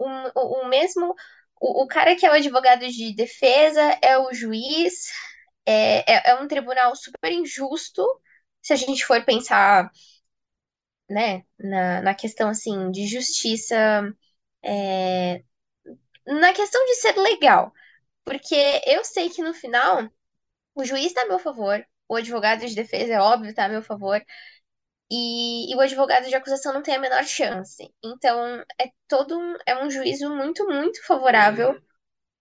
um, 0.01 0.27
o, 0.35 0.63
o 0.65 0.69
mesmo. 0.69 1.15
O, 1.61 1.85
o 1.85 1.87
cara 1.89 2.17
que 2.17 2.27
é 2.27 2.31
o 2.31 2.35
advogado 2.35 2.87
de 2.89 3.15
defesa 3.15 3.81
é 4.03 4.19
o 4.19 4.33
juiz, 4.33 5.11
é, 5.67 6.01
é, 6.13 6.31
é 6.31 6.35
um 6.37 6.49
tribunal 6.49 6.95
super 6.97 7.33
injusto, 7.33 8.05
se 8.63 8.73
a 8.73 8.77
gente 8.77 9.05
for 9.07 9.25
pensar 9.25 9.91
né, 11.11 11.45
na, 11.59 12.03
na 12.03 12.15
questão 12.15 12.49
assim 12.49 12.91
de 12.91 13.07
justiça, 13.07 13.77
é, 14.65 15.43
na 16.27 16.53
questão 16.55 16.85
de 16.87 16.97
ser 16.97 17.17
legal, 17.19 17.73
porque 18.25 18.57
eu 18.87 19.05
sei 19.05 19.31
que 19.31 19.43
no 19.43 19.55
final 19.55 20.09
o 20.75 20.85
juiz 20.85 21.07
está 21.09 21.23
a 21.25 21.27
meu 21.29 21.39
favor, 21.39 21.85
o 22.09 22.17
advogado 22.17 22.67
de 22.67 22.75
defesa 22.75 23.15
é 23.15 23.21
óbvio 23.21 23.51
está 23.51 23.67
a 23.67 23.69
meu 23.69 23.83
favor, 23.83 24.23
e, 25.11 25.73
e, 25.73 25.77
o 25.77 25.81
advogado 25.81 26.29
de 26.29 26.35
acusação 26.35 26.73
não 26.73 26.83
tem 26.83 26.97
a 26.97 27.01
menor 27.01 27.25
chance. 27.25 27.93
Então 28.05 28.65
é 28.81 28.91
todo 29.09 29.39
um, 29.39 29.57
é 29.67 29.83
um 29.85 29.91
juízo 29.91 30.31
muito 30.35 30.67
muito 30.67 31.05
favorável 31.07 31.81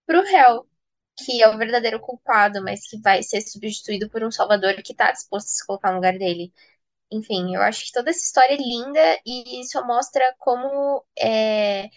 para 0.06 0.20
o 0.20 0.24
réu, 0.24 0.68
que 1.16 1.42
é 1.42 1.48
o 1.48 1.58
verdadeiro 1.58 2.00
culpado, 2.00 2.62
mas 2.62 2.88
que 2.88 3.00
vai 3.00 3.22
ser 3.22 3.40
substituído 3.42 4.10
por 4.10 4.22
um 4.24 4.30
salvador 4.30 4.74
que 4.82 4.92
está 4.92 5.12
disposto 5.12 5.48
a 5.48 5.50
se 5.50 5.66
colocar 5.66 5.90
no 5.90 5.96
lugar 5.96 6.18
dele. 6.18 6.52
Enfim, 7.10 7.54
eu 7.54 7.62
acho 7.62 7.86
que 7.86 7.92
toda 7.92 8.10
essa 8.10 8.24
história 8.24 8.54
é 8.54 8.56
linda 8.58 9.20
e 9.26 9.64
só 9.66 9.86
mostra 9.86 10.34
como 10.38 11.04
é, 11.18 11.90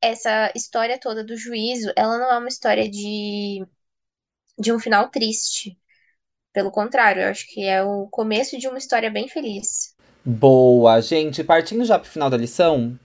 essa 0.00 0.52
história 0.56 0.98
toda 0.98 1.24
do 1.24 1.36
juízo, 1.36 1.92
ela 1.96 2.18
não 2.18 2.30
é 2.32 2.38
uma 2.38 2.48
história 2.48 2.88
de, 2.90 3.66
de 4.58 4.72
um 4.72 4.78
final 4.78 5.10
triste. 5.10 5.78
Pelo 6.52 6.70
contrário, 6.72 7.22
eu 7.22 7.28
acho 7.28 7.46
que 7.48 7.64
é 7.64 7.82
o 7.82 8.08
começo 8.08 8.58
de 8.58 8.68
uma 8.68 8.78
história 8.78 9.10
bem 9.10 9.28
feliz. 9.28 9.96
Boa, 10.24 11.00
gente. 11.00 11.42
Partindo 11.42 11.82
já 11.84 11.98
pro 11.98 12.10
final 12.10 12.28
da 12.28 12.36
lição, 12.36 12.98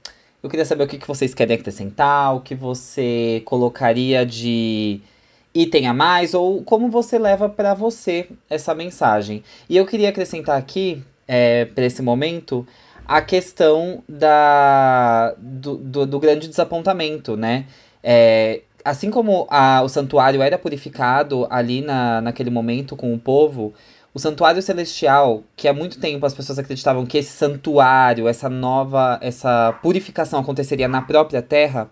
eu 0.44 0.50
queria 0.50 0.66
saber 0.66 0.84
o 0.84 0.88
que, 0.88 0.98
que 0.98 1.08
vocês 1.08 1.34
querem 1.34 1.56
acrescentar, 1.56 2.36
o 2.36 2.42
que 2.42 2.54
você 2.54 3.42
colocaria 3.46 4.26
de 4.26 5.00
item 5.54 5.88
a 5.88 5.94
mais, 5.94 6.34
ou 6.34 6.62
como 6.64 6.90
você 6.90 7.18
leva 7.18 7.48
para 7.48 7.74
você 7.74 8.28
essa 8.50 8.76
mensagem. 8.76 9.44
E 9.70 9.78
eu 9.78 9.86
queria 9.86 10.10
acrescentar 10.10 10.58
aqui 10.58 11.02
é, 11.26 11.64
para 11.64 11.86
esse 11.86 12.02
momento 12.02 12.68
a 13.08 13.22
questão 13.22 14.04
da, 14.10 15.34
do, 15.38 15.78
do, 15.78 16.06
do 16.06 16.20
grande 16.20 16.50
desapontamento, 16.50 17.38
né? 17.38 17.66
É, 18.04 18.62
assim 18.84 19.10
como 19.10 19.48
a, 19.50 19.82
o 19.84 19.88
santuário 19.88 20.42
era 20.42 20.58
purificado 20.58 21.48
ali 21.50 21.82
na, 21.82 22.20
naquele 22.20 22.50
momento 22.50 22.96
com 22.96 23.14
o 23.14 23.20
povo, 23.20 23.74
o 24.16 24.20
santuário 24.20 24.62
celestial, 24.62 25.44
que 25.58 25.68
há 25.68 25.74
muito 25.74 26.00
tempo 26.00 26.26
as 26.26 26.34
pessoas 26.34 26.58
acreditavam 26.58 27.06
que 27.06 27.18
esse 27.18 27.34
santuário, 27.34 28.30
essa 28.30 28.48
nova, 28.48 29.20
essa 29.22 29.78
purificação 29.84 30.40
aconteceria 30.40 30.88
na 30.88 31.02
própria 31.02 31.42
terra, 31.42 31.92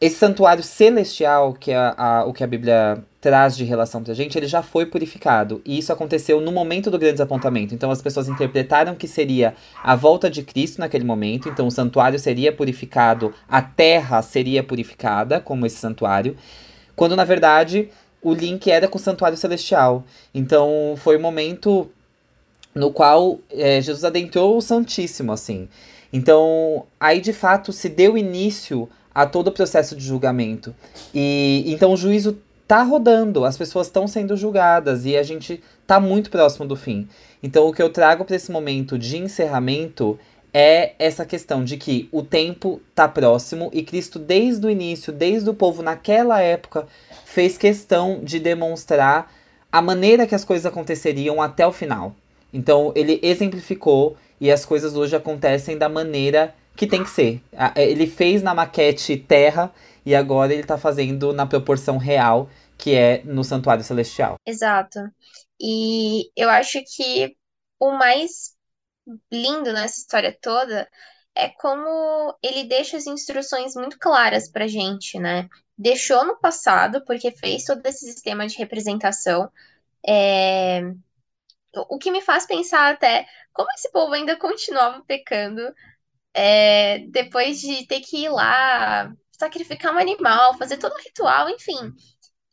esse 0.00 0.16
santuário 0.16 0.64
celestial, 0.64 1.52
que 1.52 1.70
é 1.70 1.76
a, 1.76 2.24
o 2.26 2.32
que 2.32 2.42
a 2.42 2.46
Bíblia 2.48 3.04
traz 3.20 3.56
de 3.56 3.62
relação 3.62 4.02
pra 4.02 4.12
gente, 4.14 4.36
ele 4.36 4.48
já 4.48 4.62
foi 4.62 4.84
purificado. 4.84 5.62
E 5.64 5.78
isso 5.78 5.92
aconteceu 5.92 6.40
no 6.40 6.50
momento 6.50 6.90
do 6.90 6.98
grande 6.98 7.14
desapontamento. 7.14 7.72
Então 7.72 7.88
as 7.88 8.02
pessoas 8.02 8.28
interpretaram 8.28 8.96
que 8.96 9.06
seria 9.06 9.54
a 9.80 9.94
volta 9.94 10.28
de 10.28 10.42
Cristo 10.42 10.80
naquele 10.80 11.04
momento. 11.04 11.48
Então 11.48 11.68
o 11.68 11.70
santuário 11.70 12.18
seria 12.18 12.52
purificado, 12.52 13.32
a 13.48 13.62
terra 13.62 14.20
seria 14.22 14.64
purificada, 14.64 15.38
como 15.38 15.66
esse 15.66 15.76
santuário. 15.76 16.36
Quando 16.96 17.14
na 17.14 17.24
verdade 17.24 17.88
o 18.22 18.32
link 18.32 18.70
era 18.70 18.86
com 18.86 18.98
o 18.98 19.00
santuário 19.00 19.36
celestial. 19.36 20.04
Então 20.34 20.94
foi 20.96 21.16
o 21.16 21.18
um 21.18 21.22
momento 21.22 21.90
no 22.74 22.90
qual 22.90 23.38
é, 23.50 23.80
Jesus 23.80 24.04
adentrou 24.04 24.56
o 24.56 24.62
Santíssimo, 24.62 25.32
assim. 25.32 25.68
Então 26.12 26.84
aí 27.00 27.20
de 27.20 27.32
fato 27.32 27.72
se 27.72 27.88
deu 27.88 28.16
início 28.16 28.88
a 29.14 29.26
todo 29.26 29.48
o 29.48 29.52
processo 29.52 29.96
de 29.96 30.04
julgamento. 30.04 30.74
E 31.14 31.64
então 31.66 31.92
o 31.92 31.96
juízo 31.96 32.38
tá 32.66 32.82
rodando, 32.82 33.44
as 33.44 33.56
pessoas 33.56 33.88
estão 33.88 34.06
sendo 34.06 34.36
julgadas 34.36 35.04
e 35.04 35.16
a 35.16 35.22
gente 35.22 35.60
tá 35.86 36.00
muito 36.00 36.30
próximo 36.30 36.66
do 36.66 36.76
fim. 36.76 37.08
Então 37.42 37.66
o 37.66 37.72
que 37.72 37.82
eu 37.82 37.90
trago 37.90 38.24
para 38.24 38.36
esse 38.36 38.50
momento 38.50 38.98
de 38.98 39.18
encerramento 39.18 40.18
é 40.54 40.92
essa 40.98 41.24
questão 41.24 41.64
de 41.64 41.76
que 41.76 42.08
o 42.12 42.22
tempo 42.22 42.80
tá 42.94 43.08
próximo 43.08 43.70
e 43.72 43.82
Cristo 43.82 44.18
desde 44.18 44.66
o 44.66 44.70
início, 44.70 45.12
desde 45.12 45.48
o 45.48 45.54
povo 45.54 45.82
naquela 45.82 46.40
época, 46.40 46.86
fez 47.32 47.56
questão 47.56 48.20
de 48.22 48.38
demonstrar 48.38 49.32
a 49.70 49.80
maneira 49.80 50.26
que 50.26 50.34
as 50.34 50.44
coisas 50.44 50.66
aconteceriam 50.66 51.40
até 51.40 51.66
o 51.66 51.72
final. 51.72 52.14
Então 52.52 52.92
ele 52.94 53.18
exemplificou 53.22 54.18
e 54.38 54.52
as 54.52 54.66
coisas 54.66 54.94
hoje 54.94 55.16
acontecem 55.16 55.78
da 55.78 55.88
maneira 55.88 56.54
que 56.76 56.86
tem 56.86 57.02
que 57.02 57.08
ser. 57.08 57.42
É, 57.52 57.90
ele 57.90 58.06
fez 58.06 58.42
na 58.42 58.54
maquete 58.54 59.16
terra 59.16 59.72
e 60.04 60.14
agora 60.14 60.52
ele 60.52 60.62
tá 60.62 60.76
fazendo 60.76 61.32
na 61.32 61.46
proporção 61.46 61.96
real, 61.96 62.50
que 62.76 62.94
é 62.94 63.22
no 63.24 63.42
santuário 63.42 63.82
celestial. 63.82 64.34
Exato. 64.46 64.98
E 65.58 66.30
eu 66.36 66.50
acho 66.50 66.82
que 66.94 67.34
o 67.80 67.92
mais 67.92 68.54
lindo 69.32 69.72
nessa 69.72 69.98
história 69.98 70.36
toda 70.38 70.86
é 71.34 71.48
como 71.48 72.36
ele 72.42 72.64
deixa 72.64 72.96
as 72.96 73.06
instruções 73.06 73.74
muito 73.74 73.98
claras 73.98 74.48
pra 74.48 74.66
gente, 74.66 75.18
né? 75.18 75.48
Deixou 75.76 76.24
no 76.24 76.38
passado, 76.38 77.04
porque 77.04 77.30
fez 77.30 77.64
todo 77.64 77.84
esse 77.86 78.06
sistema 78.06 78.46
de 78.46 78.58
representação. 78.58 79.50
É... 80.06 80.82
O 81.88 81.98
que 81.98 82.10
me 82.10 82.20
faz 82.20 82.46
pensar 82.46 82.92
até 82.92 83.26
como 83.52 83.70
esse 83.72 83.90
povo 83.90 84.12
ainda 84.12 84.36
continuava 84.38 85.02
pecando 85.06 85.62
é, 86.34 87.00
depois 87.08 87.60
de 87.60 87.86
ter 87.86 88.00
que 88.00 88.24
ir 88.24 88.28
lá, 88.30 89.12
sacrificar 89.38 89.94
um 89.94 89.98
animal, 89.98 90.56
fazer 90.58 90.78
todo 90.78 90.94
um 90.94 91.02
ritual, 91.02 91.48
enfim. 91.50 91.92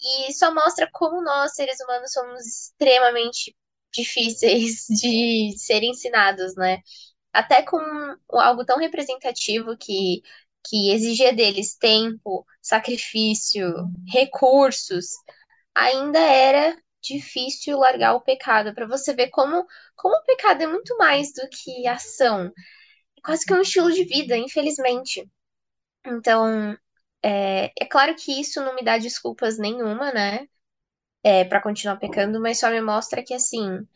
E 0.01 0.33
só 0.33 0.53
mostra 0.53 0.89
como 0.91 1.21
nós, 1.23 1.53
seres 1.55 1.79
humanos, 1.81 2.11
somos 2.11 2.45
extremamente 2.45 3.55
difíceis 3.93 4.85
de 5.01 5.53
ser 5.57 5.83
ensinados, 5.83 6.55
né? 6.55 6.79
Até 7.33 7.61
com 7.63 7.79
algo 8.31 8.65
tão 8.65 8.77
representativo 8.77 9.77
que, 9.77 10.21
que 10.67 10.91
exigia 10.91 11.33
deles 11.33 11.75
tempo, 11.77 12.45
sacrifício, 12.61 13.67
recursos, 14.07 15.07
ainda 15.75 16.19
era 16.19 16.77
difícil 17.01 17.77
largar 17.79 18.13
o 18.15 18.21
pecado, 18.21 18.73
para 18.75 18.87
você 18.87 19.13
ver 19.13 19.29
como, 19.29 19.65
como 19.95 20.15
o 20.17 20.25
pecado 20.25 20.63
é 20.63 20.67
muito 20.67 20.97
mais 20.97 21.33
do 21.33 21.47
que 21.49 21.87
ação 21.87 22.51
quase 23.23 23.45
que 23.45 23.53
um 23.53 23.61
estilo 23.61 23.91
de 23.91 24.03
vida, 24.05 24.37
infelizmente. 24.37 25.29
Então, 26.05 26.77
é, 27.23 27.71
é 27.79 27.85
claro 27.85 28.15
que 28.15 28.39
isso 28.39 28.61
não 28.63 28.75
me 28.75 28.83
dá 28.83 28.97
desculpas 28.97 29.57
nenhuma, 29.57 30.11
né? 30.13 30.47
É, 31.23 31.45
para 31.45 31.61
continuar 31.61 31.97
pecando, 31.97 32.41
mas 32.41 32.59
só 32.59 32.69
me 32.69 32.81
mostra 32.81 33.23
que 33.23 33.33
assim, 33.33 33.87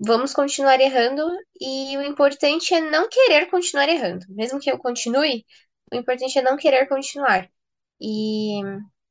vamos 0.00 0.32
continuar 0.32 0.80
errando 0.80 1.22
e 1.60 1.96
o 1.96 2.02
importante 2.02 2.74
é 2.74 2.80
não 2.80 3.08
querer 3.08 3.46
continuar 3.50 3.88
errando. 3.88 4.26
Mesmo 4.28 4.60
que 4.60 4.70
eu 4.70 4.78
continue, 4.78 5.44
o 5.92 5.96
importante 5.96 6.38
é 6.38 6.42
não 6.42 6.56
querer 6.56 6.88
continuar. 6.88 7.50
E, 8.00 8.60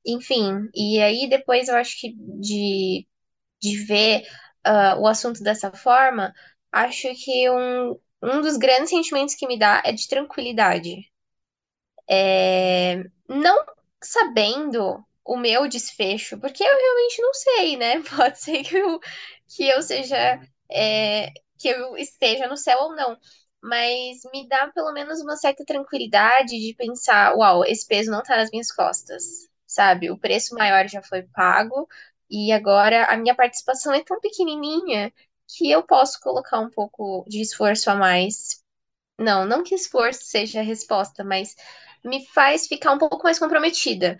enfim, 0.06 0.70
e 0.74 1.02
aí 1.02 1.30
depois 1.30 1.68
eu 1.68 1.76
acho 1.76 2.00
que 2.00 2.14
de, 2.18 3.08
de 3.62 3.78
ver 3.86 4.24
uh, 4.68 5.02
o 5.02 5.08
assunto 5.08 5.44
dessa 5.44 5.72
forma, 5.72 6.34
acho 6.72 7.10
que 7.24 7.50
um, 7.50 8.00
um 8.24 8.42
dos 8.42 8.58
grandes 8.58 8.90
sentimentos 8.90 9.36
que 9.36 9.48
me 9.48 9.60
dá 9.60 9.82
é 9.86 9.92
de 9.94 10.08
tranquilidade. 10.08 11.10
É, 12.10 13.04
não 13.28 13.66
sabendo 14.02 15.04
o 15.26 15.38
meu 15.38 15.68
desfecho, 15.68 16.40
porque 16.40 16.64
eu 16.64 16.68
realmente 16.76 17.22
não 17.22 17.34
sei, 17.34 17.78
né? 17.78 18.02
Pode 18.16 18.40
ser 18.40 18.64
que 18.64 18.78
eu, 18.78 19.00
que 19.48 19.68
eu 19.68 19.82
seja, 19.82 20.40
é, 20.72 21.32
que 21.58 21.68
eu 21.70 21.98
esteja 21.98 22.48
no 22.48 22.58
céu 22.58 22.78
ou 22.82 22.96
não. 22.96 23.18
Mas 23.62 24.20
me 24.32 24.48
dá 24.48 24.68
pelo 24.72 24.94
menos 24.94 25.20
uma 25.22 25.36
certa 25.36 25.66
tranquilidade 25.66 26.50
de 26.60 26.74
pensar, 26.76 27.36
uau, 27.36 27.66
esse 27.66 27.86
peso 27.88 28.12
não 28.12 28.22
tá 28.24 28.38
nas 28.38 28.52
minhas 28.52 28.72
costas, 28.72 29.50
sabe? 29.66 30.12
O 30.12 30.18
preço 30.18 30.54
maior 30.56 30.88
já 30.88 31.02
foi 31.02 31.24
pago 31.24 31.88
e 32.30 32.52
agora 32.52 33.06
a 33.06 33.18
minha 33.18 33.36
participação 33.36 33.94
é 33.94 34.04
tão 34.04 34.20
pequenininha 34.20 35.12
que 35.48 35.70
eu 35.72 35.82
posso 35.84 36.20
colocar 36.22 36.60
um 36.60 36.70
pouco 36.70 37.26
de 37.28 37.42
esforço 37.42 37.90
a 37.90 37.96
mais. 37.96 38.64
Não, 39.20 39.46
não 39.46 39.64
que 39.64 39.76
esforço 39.76 40.24
seja 40.26 40.60
a 40.62 40.64
resposta, 40.64 41.24
mas 41.24 41.56
me 42.04 42.26
faz 42.28 42.68
ficar 42.68 42.94
um 42.94 42.98
pouco 43.00 43.24
mais 43.24 43.40
comprometida 43.40 44.20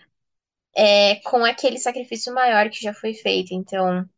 é, 0.76 1.16
com 1.22 1.44
aquele 1.44 1.78
sacrifício 1.78 2.32
maior 2.34 2.70
que 2.70 2.80
já 2.82 2.94
foi 2.94 3.14
feito. 3.14 3.52
Então, 3.54 4.08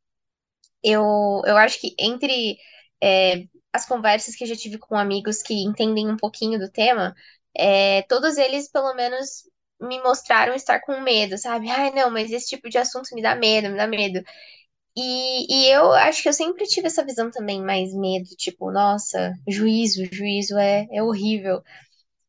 eu, 0.82 1.42
eu 1.46 1.56
acho 1.56 1.80
que 1.80 1.94
entre 1.98 2.58
é, 3.02 3.44
as 3.72 3.86
conversas 3.86 4.34
que 4.36 4.44
eu 4.44 4.48
já 4.48 4.56
tive 4.56 4.78
com 4.78 4.96
amigos 4.96 5.42
que 5.42 5.54
entendem 5.64 6.08
um 6.10 6.16
pouquinho 6.16 6.58
do 6.58 6.70
tema, 6.70 7.14
é, 7.56 8.02
todos 8.02 8.36
eles, 8.38 8.70
pelo 8.70 8.94
menos, 8.94 9.44
me 9.80 10.00
mostraram 10.02 10.54
estar 10.54 10.80
com 10.80 11.00
medo, 11.00 11.38
sabe? 11.38 11.70
Ai, 11.70 11.90
não, 11.92 12.10
mas 12.10 12.30
esse 12.30 12.48
tipo 12.48 12.68
de 12.68 12.78
assunto 12.78 13.14
me 13.14 13.22
dá 13.22 13.34
medo, 13.34 13.70
me 13.70 13.76
dá 13.76 13.86
medo. 13.86 14.22
E, 14.96 15.46
e 15.68 15.68
eu 15.72 15.92
acho 15.92 16.22
que 16.22 16.28
eu 16.28 16.32
sempre 16.32 16.66
tive 16.66 16.88
essa 16.88 17.04
visão 17.04 17.30
também, 17.30 17.62
mais 17.62 17.94
medo, 17.94 18.28
tipo, 18.36 18.70
nossa, 18.72 19.32
juízo, 19.48 20.04
juízo 20.12 20.58
é, 20.58 20.86
é 20.92 21.02
horrível. 21.02 21.62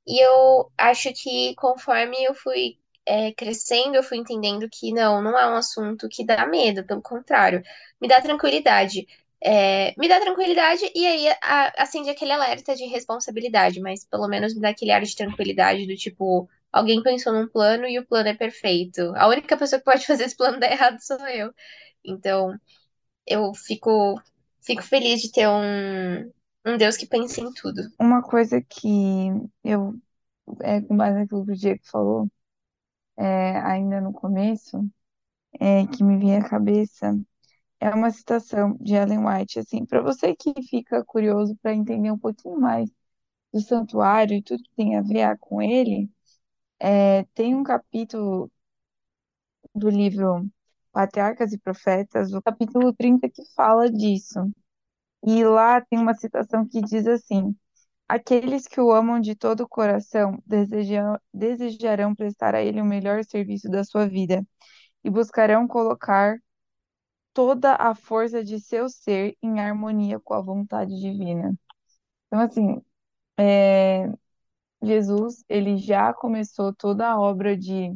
E 0.08 0.20
eu 0.26 0.72
acho 0.78 1.14
que 1.14 1.56
conforme 1.56 2.18
eu 2.24 2.34
fui 2.36 2.78
é, 3.06 3.34
crescendo, 3.34 3.96
eu 3.96 4.04
fui 4.04 4.18
entendendo 4.18 4.68
que 4.70 4.94
não, 4.94 5.22
não 5.22 5.38
é 5.38 5.50
um 5.52 5.56
assunto 5.56 6.08
que 6.10 6.26
dá 6.26 6.46
medo, 6.46 6.86
pelo 6.86 7.02
contrário, 7.02 7.62
me 8.00 8.08
dá 8.08 8.22
tranquilidade. 8.22 9.08
É, 9.44 9.94
me 9.98 10.08
dá 10.08 10.20
tranquilidade 10.20 10.84
e 10.94 11.06
aí 11.08 11.26
acende 11.78 12.12
aquele 12.12 12.32
alerta 12.32 12.76
de 12.76 12.86
responsabilidade, 12.86 13.80
mas 13.82 14.06
pelo 14.06 14.28
menos 14.28 14.54
me 14.54 14.62
dá 14.62 14.70
aquele 14.70 14.92
ar 14.92 15.02
de 15.02 15.16
tranquilidade 15.16 15.88
do 15.88 15.96
tipo, 15.96 16.48
alguém 16.72 17.02
pensou 17.02 17.34
num 17.34 17.48
plano 17.48 17.88
e 17.88 17.98
o 17.98 18.06
plano 18.06 18.30
é 18.30 18.36
perfeito. 18.36 19.02
A 19.16 19.28
única 19.28 19.58
pessoa 19.58 19.80
que 19.80 19.86
pode 19.86 20.06
fazer 20.08 20.26
esse 20.26 20.38
plano 20.38 20.60
dar 20.60 20.72
errado 20.72 21.00
sou 21.00 21.18
eu. 21.28 21.52
Então, 22.06 22.56
eu 23.26 23.54
fico, 23.54 24.22
fico 24.62 24.84
feliz 24.84 25.22
de 25.22 25.32
ter 25.32 25.48
um, 25.48 26.32
um 26.66 26.78
Deus 26.78 26.96
que 26.96 27.08
pensa 27.08 27.42
em 27.42 27.52
tudo. 27.54 27.82
Uma 28.00 28.22
coisa 28.22 28.62
que 28.62 29.30
eu, 29.64 29.96
é, 30.62 30.82
com 30.82 30.96
base 30.96 31.18
naquilo 31.18 31.46
que 31.46 31.52
o 31.52 31.56
Diego 31.56 31.82
falou, 31.84 32.28
é, 33.18 33.60
ainda 33.62 34.02
no 34.02 34.14
começo, 34.14 34.80
é, 35.60 35.88
que 35.88 36.04
me 36.04 36.18
vinha 36.18 36.40
à 36.40 36.50
cabeça, 36.50 37.20
é 37.80 37.90
uma 37.92 38.12
citação 38.12 38.78
de 38.82 38.96
Ellen 38.96 39.26
White, 39.28 39.60
assim, 39.60 39.86
para 39.86 40.02
você 40.02 40.36
que 40.36 40.54
fica 40.64 41.04
curioso 41.06 41.58
para 41.62 41.74
entender 41.76 42.12
um 42.12 42.20
pouquinho 42.20 42.60
mais 42.60 42.90
do 43.54 43.62
santuário 43.62 44.36
e 44.38 44.44
tudo 44.44 44.64
que 44.64 44.76
tem 44.76 44.98
a 44.98 45.02
ver 45.02 45.38
com 45.40 45.62
ele, 45.62 46.10
é, 46.80 47.24
tem 47.36 47.56
um 47.56 47.64
capítulo 47.64 48.52
do 49.76 49.90
livro 49.90 50.48
Patriarcas 50.92 51.54
e 51.54 51.58
Profetas, 51.58 52.34
o 52.34 52.42
capítulo 52.42 52.94
30, 52.94 53.30
que 53.30 53.44
fala 53.56 53.90
disso. 53.92 54.40
E 55.26 55.44
lá 55.46 55.82
tem 55.82 56.00
uma 56.00 56.16
citação 56.16 56.68
que 56.68 56.82
diz 56.82 57.08
assim: 57.08 57.56
Aqueles 58.12 58.68
que 58.68 58.82
o 58.82 58.92
amam 58.92 59.20
de 59.22 59.36
todo 59.36 59.62
o 59.62 59.68
coração 59.70 60.38
desejam, 60.46 61.18
desejarão 61.34 62.14
prestar 62.16 62.56
a 62.56 62.62
ele 62.62 62.82
o 62.82 62.86
melhor 62.86 63.24
serviço 63.24 63.70
da 63.70 63.84
sua 63.86 64.08
vida 64.08 64.46
e 65.04 65.10
buscarão 65.10 65.68
colocar 65.68 66.38
toda 67.34 67.76
a 67.76 67.96
força 67.96 68.44
de 68.44 68.60
seu 68.60 68.90
ser 68.90 69.38
em 69.42 69.60
harmonia 69.60 70.20
com 70.20 70.34
a 70.34 70.42
vontade 70.42 71.00
divina. 71.00 71.54
Então, 72.28 72.40
assim, 72.42 72.82
é, 73.40 74.08
Jesus, 74.84 75.44
ele 75.50 75.78
já 75.78 76.14
começou 76.14 76.74
toda 76.76 77.10
a 77.10 77.20
obra 77.20 77.58
de 77.58 77.96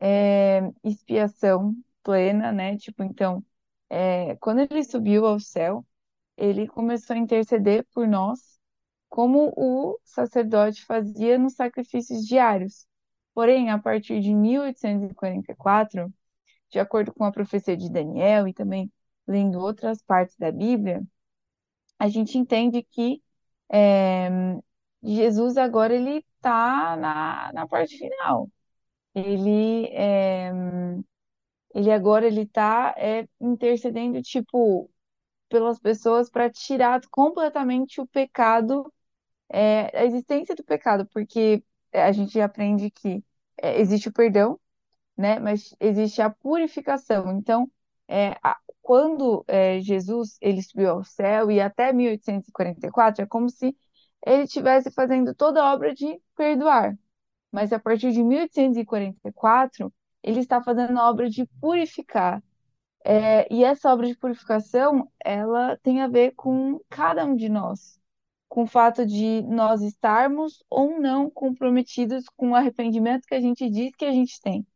é, 0.00 0.60
expiação 0.84 1.74
plena, 2.02 2.52
né? 2.52 2.76
Tipo, 2.78 3.02
então, 3.04 3.44
é, 3.90 4.36
quando 4.36 4.60
ele 4.60 4.84
subiu 4.84 5.26
ao 5.26 5.40
céu, 5.40 5.86
ele 6.38 6.68
começou 6.68 7.16
a 7.16 7.20
interceder 7.20 7.86
por 7.94 8.08
nós, 8.08 8.59
como 9.10 9.52
o 9.56 9.98
sacerdote 10.04 10.84
fazia 10.86 11.38
nos 11.38 11.54
sacrifícios 11.54 12.26
diários. 12.26 12.86
Porém, 13.34 13.70
a 13.70 13.78
partir 13.78 14.20
de 14.20 14.34
1844, 14.34 16.12
de 16.70 16.78
acordo 16.80 17.12
com 17.14 17.24
a 17.24 17.32
profecia 17.32 17.76
de 17.76 17.90
Daniel 17.90 18.48
e 18.48 18.54
também 18.54 18.92
lendo 19.26 19.60
outras 19.60 20.02
partes 20.02 20.36
da 20.38 20.52
Bíblia, 20.52 21.02
a 21.98 22.08
gente 22.08 22.38
entende 22.38 22.82
que 22.82 23.22
é, 23.70 24.30
Jesus 25.02 25.56
agora 25.56 25.94
ele 25.94 26.24
está 26.36 26.96
na, 26.96 27.52
na 27.52 27.68
parte 27.68 27.98
final. 27.98 28.50
Ele 29.14 29.86
é, 29.92 30.52
ele 31.74 31.90
agora 31.90 32.26
ele 32.26 32.42
está 32.42 32.94
é, 32.96 33.28
intercedendo 33.40 34.22
tipo 34.22 34.90
pelas 35.48 35.80
pessoas 35.80 36.30
para 36.30 36.50
tirar 36.50 37.00
completamente 37.10 38.00
o 38.00 38.06
pecado, 38.06 38.92
é, 39.50 39.98
a 39.98 40.04
existência 40.04 40.54
do 40.54 40.64
pecado, 40.64 41.06
porque 41.12 41.62
a 41.92 42.12
gente 42.12 42.40
aprende 42.40 42.90
que 42.90 43.24
é, 43.62 43.80
existe 43.80 44.08
o 44.08 44.12
perdão, 44.12 44.58
né? 45.16 45.38
Mas 45.38 45.74
existe 45.80 46.22
a 46.22 46.30
purificação. 46.30 47.32
Então, 47.32 47.70
é, 48.08 48.36
a, 48.42 48.58
quando 48.82 49.44
é, 49.48 49.80
Jesus 49.80 50.36
ele 50.40 50.62
subiu 50.62 50.90
ao 50.90 51.04
céu 51.04 51.50
e 51.50 51.60
até 51.60 51.92
1844 51.92 53.24
é 53.24 53.26
como 53.26 53.50
se 53.50 53.76
ele 54.26 54.44
estivesse 54.44 54.90
fazendo 54.90 55.34
toda 55.34 55.62
a 55.62 55.72
obra 55.74 55.94
de 55.94 56.20
perdoar. 56.36 56.98
Mas 57.52 57.72
a 57.72 57.78
partir 57.78 58.12
de 58.12 58.22
1844 58.22 59.92
ele 60.22 60.40
está 60.40 60.62
fazendo 60.62 60.98
a 60.98 61.08
obra 61.10 61.28
de 61.30 61.46
purificar. 61.60 62.42
É, 63.04 63.52
e 63.52 63.64
essa 63.64 63.92
obra 63.92 64.06
de 64.06 64.16
purificação, 64.16 65.10
ela 65.24 65.76
tem 65.78 66.02
a 66.02 66.08
ver 66.08 66.32
com 66.32 66.80
cada 66.88 67.24
um 67.24 67.34
de 67.36 67.48
nós, 67.48 67.99
com 68.50 68.64
o 68.64 68.68
fato 68.68 69.06
de 69.06 69.42
nós 69.44 69.82
estarmos 69.82 70.64
ou 70.70 71.00
não 71.00 71.30
comprometidos 71.30 72.26
com 72.36 72.50
o 72.52 72.56
arrependimento 72.56 73.26
que 73.26 73.36
a 73.36 73.40
gente 73.40 73.70
diz 73.70 73.92
que 73.96 74.06
a 74.06 74.12
gente 74.12 74.40
tem. 74.42 74.66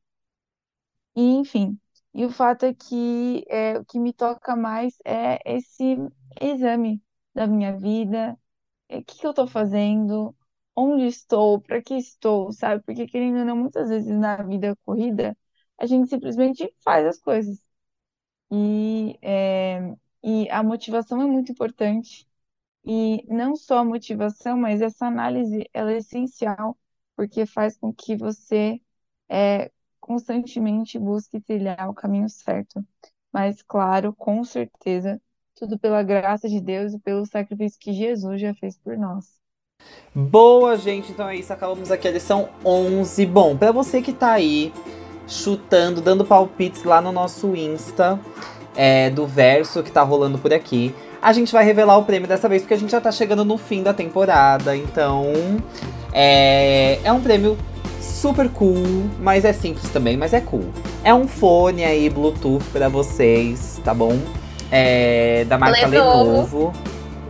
E, 1.16 1.22
enfim, 1.22 1.78
e 2.12 2.24
o 2.24 2.30
fato 2.30 2.64
é 2.66 2.74
que 2.74 3.44
é, 3.48 3.78
o 3.78 3.84
que 3.84 3.98
me 3.98 4.12
toca 4.12 4.56
mais 4.56 4.96
é 5.04 5.38
esse 5.56 5.96
exame 6.40 7.02
da 7.34 7.46
minha 7.46 7.76
vida, 7.76 8.38
é, 8.88 8.98
o 8.98 9.04
que, 9.04 9.18
que 9.18 9.26
eu 9.26 9.30
estou 9.30 9.46
fazendo, 9.48 10.36
onde 10.76 11.06
estou, 11.06 11.60
para 11.60 11.82
que 11.82 11.94
estou, 11.96 12.52
sabe? 12.52 12.82
Porque, 12.84 13.06
querendo 13.06 13.40
ou 13.40 13.44
não, 13.44 13.56
muitas 13.56 13.88
vezes 13.90 14.10
na 14.18 14.36
vida 14.42 14.76
corrida, 14.84 15.36
a 15.78 15.86
gente 15.86 16.08
simplesmente 16.10 16.72
faz 16.84 17.06
as 17.06 17.18
coisas. 17.20 17.58
E, 18.50 19.18
é, 19.22 19.94
e 20.22 20.48
a 20.50 20.62
motivação 20.62 21.20
é 21.22 21.26
muito 21.26 21.52
importante. 21.52 22.26
E 22.84 23.24
não 23.28 23.56
só 23.56 23.78
a 23.78 23.84
motivação, 23.84 24.56
mas 24.58 24.82
essa 24.82 25.06
análise 25.06 25.68
ela 25.72 25.92
é 25.92 25.98
essencial, 25.98 26.76
porque 27.16 27.46
faz 27.46 27.76
com 27.78 27.92
que 27.92 28.16
você 28.16 28.80
é, 29.28 29.70
constantemente 30.00 30.98
busque 30.98 31.40
trilhar 31.40 31.88
o 31.88 31.94
caminho 31.94 32.28
certo. 32.28 32.84
Mas, 33.32 33.62
claro, 33.62 34.12
com 34.12 34.44
certeza, 34.44 35.20
tudo 35.54 35.78
pela 35.78 36.02
graça 36.02 36.48
de 36.48 36.60
Deus 36.60 36.92
e 36.92 36.98
pelo 36.98 37.24
sacrifício 37.24 37.80
que 37.80 37.92
Jesus 37.92 38.40
já 38.40 38.54
fez 38.54 38.76
por 38.76 38.96
nós. 38.98 39.42
Boa, 40.14 40.76
gente. 40.76 41.10
Então 41.10 41.28
é 41.28 41.36
isso. 41.36 41.52
Acabamos 41.52 41.90
aqui 41.90 42.06
a 42.06 42.12
lição 42.12 42.48
11. 42.64 43.26
Bom, 43.26 43.56
para 43.56 43.72
você 43.72 44.00
que 44.02 44.12
tá 44.12 44.32
aí 44.32 44.72
chutando, 45.26 46.00
dando 46.00 46.24
palpites 46.24 46.84
lá 46.84 47.00
no 47.00 47.10
nosso 47.10 47.56
Insta 47.56 48.20
é, 48.76 49.10
do 49.10 49.26
verso 49.26 49.82
que 49.82 49.90
tá 49.90 50.02
rolando 50.02 50.38
por 50.38 50.52
aqui, 50.52 50.94
a 51.24 51.32
gente 51.32 51.50
vai 51.50 51.64
revelar 51.64 51.96
o 51.96 52.04
prêmio 52.04 52.28
dessa 52.28 52.46
vez, 52.50 52.60
porque 52.60 52.74
a 52.74 52.76
gente 52.76 52.92
já 52.92 53.00
tá 53.00 53.10
chegando 53.10 53.46
no 53.46 53.56
fim 53.56 53.82
da 53.82 53.94
temporada. 53.94 54.76
Então, 54.76 55.32
é, 56.12 56.98
é 57.02 57.10
um 57.10 57.20
prêmio 57.22 57.56
super 57.98 58.50
cool, 58.50 59.08
mas 59.20 59.42
é 59.46 59.52
simples 59.54 59.88
também, 59.88 60.18
mas 60.18 60.34
é 60.34 60.40
cool. 60.42 60.66
É 61.02 61.14
um 61.14 61.26
fone 61.26 61.82
aí, 61.82 62.10
Bluetooth 62.10 62.62
para 62.70 62.90
vocês, 62.90 63.80
tá 63.82 63.94
bom? 63.94 64.18
É, 64.70 65.46
da 65.46 65.56
marca 65.56 65.86
Lenovo. 65.86 66.30
Lenovo. 66.30 66.72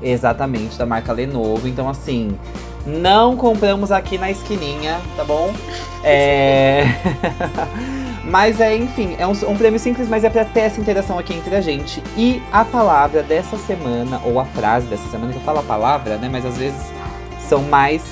Exatamente, 0.02 0.76
da 0.76 0.84
marca 0.84 1.12
Lenovo. 1.12 1.68
Então, 1.68 1.88
assim, 1.88 2.36
não 2.84 3.36
compramos 3.36 3.92
aqui 3.92 4.18
na 4.18 4.28
esquininha, 4.28 5.00
tá 5.16 5.22
bom? 5.22 5.54
É. 6.02 6.82
mas 8.26 8.60
é, 8.60 8.74
enfim, 8.74 9.16
é 9.18 9.26
um, 9.26 9.32
um, 9.32 9.56
prêmio 9.56 9.78
simples, 9.78 10.08
mas 10.08 10.24
é 10.24 10.30
pra 10.30 10.44
ter 10.44 10.60
essa 10.60 10.80
interação 10.80 11.18
aqui 11.18 11.34
entre 11.34 11.54
a 11.54 11.60
gente. 11.60 12.02
E 12.16 12.42
a 12.50 12.64
palavra 12.64 13.22
dessa 13.22 13.56
semana, 13.58 14.20
ou 14.24 14.40
a 14.40 14.44
frase 14.44 14.86
dessa 14.86 15.08
semana, 15.10 15.32
que 15.32 15.38
eu 15.38 15.42
falo 15.42 15.58
a 15.58 15.62
palavra, 15.62 16.16
né? 16.16 16.28
Mas 16.30 16.44
às 16.46 16.56
vezes 16.56 16.92
são 17.38 17.62
mais 17.62 18.02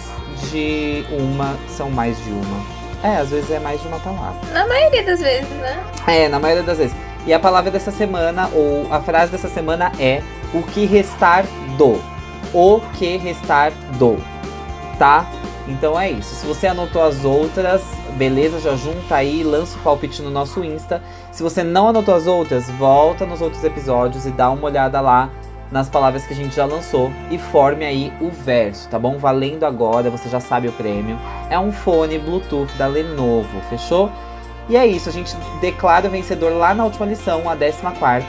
de 0.50 1.04
uma, 1.10 1.56
são 1.68 1.90
mais 1.90 2.22
de 2.22 2.30
uma. 2.30 2.82
É, 3.02 3.16
às 3.16 3.30
vezes 3.30 3.50
é 3.50 3.58
mais 3.58 3.80
de 3.80 3.88
uma 3.88 3.98
palavra. 3.98 4.38
Na 4.52 4.66
maioria 4.66 5.02
das 5.02 5.20
vezes, 5.20 5.48
né? 5.48 5.82
É, 6.06 6.28
na 6.28 6.38
maioria 6.38 6.62
das 6.62 6.78
vezes. 6.78 6.94
E 7.26 7.32
a 7.32 7.38
palavra 7.38 7.70
dessa 7.70 7.90
semana, 7.90 8.48
ou 8.52 8.92
a 8.92 9.00
frase 9.00 9.32
dessa 9.32 9.48
semana 9.48 9.92
é 9.98 10.22
o 10.52 10.62
que 10.62 10.84
restar 10.84 11.44
do. 11.78 12.00
O 12.52 12.80
que 12.98 13.16
restar 13.16 13.72
do. 13.98 14.18
Tá? 14.98 15.26
Então 15.68 15.98
é 15.98 16.10
isso. 16.10 16.34
Se 16.34 16.46
você 16.46 16.66
anotou 16.66 17.02
as 17.02 17.24
outras, 17.24 17.82
beleza, 18.16 18.60
já 18.60 18.74
junta 18.74 19.14
aí, 19.14 19.42
lança 19.42 19.78
o 19.78 19.82
palpite 19.82 20.20
no 20.22 20.30
nosso 20.30 20.64
Insta. 20.64 21.02
Se 21.30 21.42
você 21.42 21.62
não 21.62 21.88
anotou 21.88 22.14
as 22.14 22.26
outras, 22.26 22.68
volta 22.70 23.24
nos 23.24 23.40
outros 23.40 23.62
episódios 23.62 24.26
e 24.26 24.30
dá 24.30 24.50
uma 24.50 24.64
olhada 24.64 25.00
lá 25.00 25.30
nas 25.70 25.88
palavras 25.88 26.26
que 26.26 26.34
a 26.34 26.36
gente 26.36 26.54
já 26.54 26.66
lançou 26.66 27.10
e 27.30 27.38
forme 27.38 27.84
aí 27.84 28.12
o 28.20 28.28
verso, 28.28 28.88
tá 28.90 28.98
bom? 28.98 29.16
Valendo 29.16 29.64
agora, 29.64 30.10
você 30.10 30.28
já 30.28 30.38
sabe 30.38 30.68
o 30.68 30.72
prêmio. 30.72 31.18
É 31.48 31.58
um 31.58 31.72
fone 31.72 32.18
Bluetooth 32.18 32.76
da 32.76 32.86
Lenovo, 32.86 33.60
fechou? 33.70 34.10
E 34.68 34.76
é 34.76 34.86
isso, 34.86 35.08
a 35.08 35.12
gente 35.12 35.34
declara 35.60 36.06
o 36.06 36.10
vencedor 36.10 36.52
lá 36.52 36.74
na 36.74 36.84
última 36.84 37.06
lição, 37.06 37.48
a 37.48 37.56
14. 37.56 38.26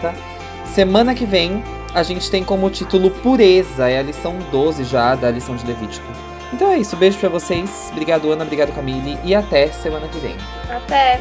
Semana 0.65 1.13
que 1.13 1.25
vem, 1.25 1.61
a 1.93 2.01
gente 2.01 2.31
tem 2.31 2.43
como 2.43 2.69
título 2.69 3.11
Pureza, 3.11 3.89
é 3.89 3.99
a 3.99 4.03
lição 4.03 4.35
12 4.49 4.85
já 4.85 5.13
da 5.13 5.29
lição 5.29 5.55
de 5.55 5.65
Levítico. 5.65 6.07
Então 6.53 6.71
é 6.71 6.77
isso, 6.77 6.95
beijo 6.95 7.17
pra 7.17 7.29
vocês. 7.29 7.89
Obrigado, 7.91 8.31
Ana, 8.31 8.43
obrigado, 8.43 8.73
Camille. 8.73 9.17
E 9.23 9.33
até 9.33 9.71
semana 9.71 10.07
que 10.07 10.19
vem. 10.19 10.37
Até! 10.69 11.19